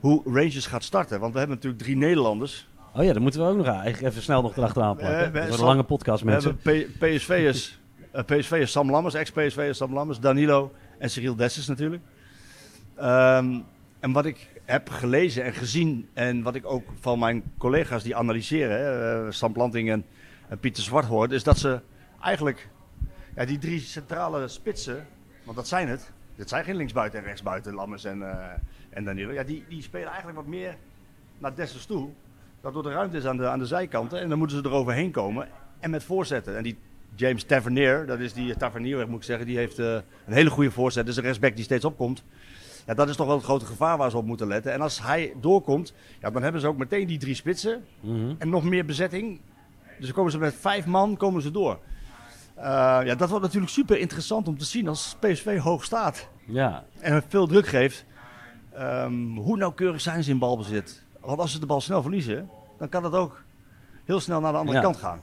hoe 0.00 0.22
Rangers 0.24 0.66
gaat 0.66 0.84
starten. 0.84 1.20
Want 1.20 1.32
we 1.32 1.38
hebben 1.38 1.56
natuurlijk 1.56 1.82
drie 1.82 1.96
Nederlanders. 1.96 2.68
Oh 2.96 3.04
ja, 3.04 3.12
dan 3.12 3.22
moeten 3.22 3.40
we 3.40 3.46
ook 3.46 3.56
nog 3.56 3.66
eigenlijk 3.66 4.02
even 4.12 4.22
snel 4.22 4.42
nog 4.42 4.56
erachteraan 4.56 4.96
plakken. 4.96 5.18
Eh, 5.18 5.24
dat 5.24 5.32
we- 5.32 5.46
wordt 5.48 5.60
een 5.60 5.66
lange 5.66 5.82
podcast, 5.82 6.22
We 6.22 6.30
mensen. 6.30 6.58
hebben 6.62 6.86
P- 6.90 6.98
PSV'ers, 6.98 7.78
eh 8.12 8.22
PSV'ers 8.24 8.72
Sam 8.72 8.90
Lammers, 8.90 9.14
ex-PSV'ers 9.14 9.76
Sam 9.78 9.94
Lammers, 9.94 10.20
Danilo 10.20 10.72
en 10.98 11.10
Cyril 11.10 11.36
Dessers 11.36 11.66
natuurlijk. 11.66 12.02
Ehm, 13.00 13.60
en 14.00 14.12
wat 14.12 14.24
ik 14.24 14.48
heb 14.64 14.88
gelezen 14.88 15.44
en 15.44 15.52
gezien 15.52 16.08
en 16.12 16.42
wat 16.42 16.54
ik 16.54 16.66
ook 16.66 16.84
van 17.00 17.18
mijn 17.18 17.42
collega's 17.58 18.02
die 18.02 18.16
analyseren, 18.16 18.78
hè, 18.78 19.26
eh, 19.26 19.32
Sam 19.32 19.52
Planting 19.52 19.90
en, 19.90 20.04
en 20.48 20.58
Pieter 20.58 20.82
Zwart 20.82 21.06
hoor, 21.06 21.32
is 21.32 21.42
dat 21.42 21.58
ze 21.58 21.80
eigenlijk 22.22 22.68
ja, 23.36 23.44
die 23.44 23.58
drie 23.58 23.80
centrale 23.80 24.48
spitsen, 24.48 25.06
want 25.44 25.56
dat 25.56 25.68
zijn 25.68 25.88
het, 25.88 26.12
dit 26.36 26.48
zijn 26.48 26.64
geen 26.64 26.76
linksbuiten 26.76 27.18
en 27.18 27.24
rechtsbuiten, 27.24 27.74
Lammers 27.74 28.04
en, 28.04 28.22
eh, 28.22 28.46
en 28.90 29.04
Danilo, 29.04 29.32
ja, 29.32 29.42
die, 29.42 29.64
die 29.68 29.82
spelen 29.82 30.08
eigenlijk 30.08 30.36
wat 30.36 30.46
meer 30.46 30.76
naar 31.38 31.54
Dessers 31.54 31.86
toe. 31.86 32.08
Dat 32.60 32.72
door 32.72 32.82
de 32.82 32.92
ruimte 32.92 33.16
is 33.16 33.26
aan 33.26 33.36
de, 33.36 33.48
aan 33.48 33.58
de 33.58 33.66
zijkanten 33.66 34.20
en 34.20 34.28
dan 34.28 34.38
moeten 34.38 34.56
ze 34.56 34.64
eroverheen 34.64 35.10
komen 35.10 35.48
en 35.78 35.90
met 35.90 36.04
voorzetten. 36.04 36.56
En 36.56 36.62
die 36.62 36.76
James 37.14 37.42
Tavernier, 37.44 38.06
dat 38.06 38.18
is 38.18 38.32
die 38.32 38.56
Tavernier 38.56 39.08
moet 39.08 39.18
ik 39.18 39.24
zeggen, 39.24 39.46
die 39.46 39.56
heeft 39.56 39.78
eh, 39.78 39.94
een 40.26 40.32
hele 40.32 40.50
goede 40.50 40.70
voorzet. 40.70 41.08
Is 41.08 41.16
een 41.16 41.22
rechtsback 41.22 41.54
die 41.54 41.64
steeds 41.64 41.84
opkomt. 41.84 42.22
Ja, 42.90 42.96
dat 42.96 43.08
is 43.08 43.16
toch 43.16 43.26
wel 43.26 43.36
het 43.36 43.44
grote 43.44 43.64
gevaar 43.66 43.96
waar 43.96 44.10
ze 44.10 44.16
op 44.16 44.24
moeten 44.26 44.46
letten. 44.46 44.72
En 44.72 44.80
als 44.80 45.02
hij 45.02 45.32
doorkomt, 45.40 45.92
ja, 46.20 46.30
dan 46.30 46.42
hebben 46.42 46.60
ze 46.60 46.66
ook 46.66 46.76
meteen 46.76 47.06
die 47.06 47.18
drie 47.18 47.34
spitsen 47.34 47.84
Mhm. 48.00 48.34
en 48.38 48.48
nog 48.48 48.64
meer 48.64 48.84
bezetting. 48.84 49.40
Dus 49.98 50.06
dan 50.06 50.14
komen 50.14 50.32
ze 50.32 50.38
met 50.38 50.54
vijf 50.54 50.86
man 50.86 51.16
komen 51.16 51.42
ze 51.42 51.50
door. 51.50 51.78
Eh, 52.54 52.64
ja, 53.04 53.14
dat 53.14 53.28
wordt 53.28 53.44
natuurlijk 53.44 53.72
super 53.72 53.98
interessant 53.98 54.48
om 54.48 54.58
te 54.58 54.64
zien 54.64 54.88
als 54.88 55.16
PSV 55.20 55.58
hoog 55.58 55.84
staat 55.84 56.28
Ja, 56.44 56.84
en 57.00 57.22
veel 57.28 57.46
druk 57.46 57.66
geeft. 57.66 58.04
Ehm, 58.72 59.34
hoe 59.36 59.56
nauwkeurig 59.56 60.00
zijn 60.00 60.24
ze 60.24 60.30
in 60.30 60.38
balbezit? 60.38 61.02
Want 61.20 61.40
als 61.40 61.52
ze 61.52 61.58
de 61.60 61.66
bal 61.66 61.80
snel 61.80 62.02
verliezen, 62.02 62.48
dan 62.78 62.88
kan 62.88 63.04
het 63.04 63.12
ook 63.14 63.42
heel 64.04 64.20
snel 64.20 64.40
naar 64.40 64.52
de 64.52 64.58
andere 64.58 64.76
Ja. 64.76 64.82
kant 64.82 64.96
gaan. 64.96 65.20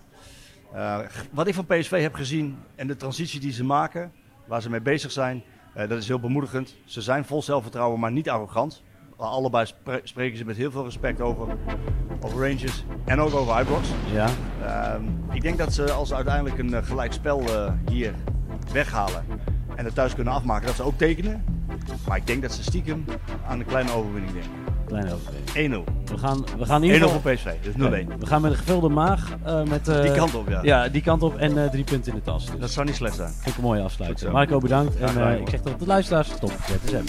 Eh, 0.74 1.00
wat 1.32 1.48
ik 1.48 1.54
van 1.54 1.66
PSV 1.66 2.02
heb 2.02 2.14
gezien 2.14 2.58
en 2.76 2.88
de 2.88 2.96
transitie 2.96 3.40
die 3.40 3.52
ze 3.52 3.64
maken, 3.64 4.12
waar 4.46 4.62
ze 4.62 4.70
mee 4.70 4.82
bezig 4.82 5.12
zijn, 5.12 5.44
eh, 5.78 5.90
dat 5.90 5.98
is 5.98 6.08
heel 6.08 6.20
bemoedigend. 6.20 6.76
Ze 6.86 7.02
zijn 7.02 7.26
vol 7.26 7.42
zelfvertrouwen, 7.42 8.00
maar 8.00 8.12
niet 8.12 8.30
arrogant. 8.30 8.84
Allebei 9.18 9.66
spre- 9.66 10.02
spreken 10.04 10.38
ze 10.38 10.46
met 10.46 10.58
heel 10.58 10.72
veel 10.72 10.84
respect 10.84 11.22
over, 11.22 11.48
over 12.22 12.40
Rangers 12.40 12.84
en 13.06 13.20
ook 13.20 13.34
over 13.34 13.60
Ibrox. 13.62 13.90
ja. 14.14 14.28
Ehm, 14.64 15.04
ik 15.32 15.42
denk 15.42 15.58
dat 15.58 15.74
ze 15.74 15.92
als 15.92 16.08
ze 16.08 16.16
uiteindelijk 16.16 16.58
een 16.58 16.72
uh, 16.72 16.78
gelijk 16.84 17.14
spel 17.14 17.40
eh, 17.42 17.72
hier 17.90 18.14
weghalen 18.72 19.26
en 19.76 19.86
het 19.86 19.96
thuis 19.96 20.16
kunnen 20.16 20.34
afmaken, 20.34 20.66
dat 20.66 20.76
ze 20.76 20.84
ook 20.84 20.98
tekenen. 20.98 21.44
Maar 22.08 22.18
ik 22.18 22.28
denk 22.28 22.42
dat 22.42 22.52
ze 22.52 22.64
stiekem 22.64 23.06
aan 23.48 23.60
een 23.60 23.66
kleine 23.66 23.92
overwinning 23.92 24.34
denken. 24.34 24.52
Kleine 24.88 25.14
overweging. 25.14 25.74
1-0. 25.74 25.84
1-0 25.84 26.12
We 26.12 26.18
gaan, 26.18 26.44
we 26.58 26.66
gaan 26.66 26.84
in 26.84 26.94
ieder 26.94 27.10
voor 27.10 27.18
geval... 27.22 27.34
PSV, 27.34 27.52
dus 27.64 27.74
0-1. 27.74 28.20
We 28.20 28.26
gaan 28.26 28.42
met 28.42 28.52
een 28.52 28.58
gevulde 28.58 28.90
maag. 28.90 29.36
eh, 29.44 29.64
met, 29.64 29.88
eh, 29.88 30.02
Die 30.02 30.12
kant 30.12 30.36
op, 30.36 30.50
ja. 30.50 30.60
Ja, 30.64 30.88
die 30.90 31.02
kant 31.02 31.24
op 31.24 31.36
en 31.38 31.64
eh, 31.64 31.70
drie 31.70 31.84
punten 31.84 32.12
in 32.12 32.18
de 32.18 32.24
tas. 32.24 32.46
Dus 32.46 32.60
Dat 32.60 32.70
zou 32.72 32.86
niet 32.86 32.96
slecht 32.96 33.16
zijn. 33.16 33.30
vind 33.32 33.48
ik 33.48 33.56
een 33.58 33.64
mooie 33.64 33.82
afsluiting. 33.82 34.32
Marco, 34.32 34.60
bedankt. 34.60 34.96
En 34.96 35.40
ik 35.42 35.50
zeg 35.50 35.62
tot 35.62 35.80
de 35.80 35.86
luisteraars. 35.86 36.30
Tot 36.40 36.52
ZSM. 36.86 37.04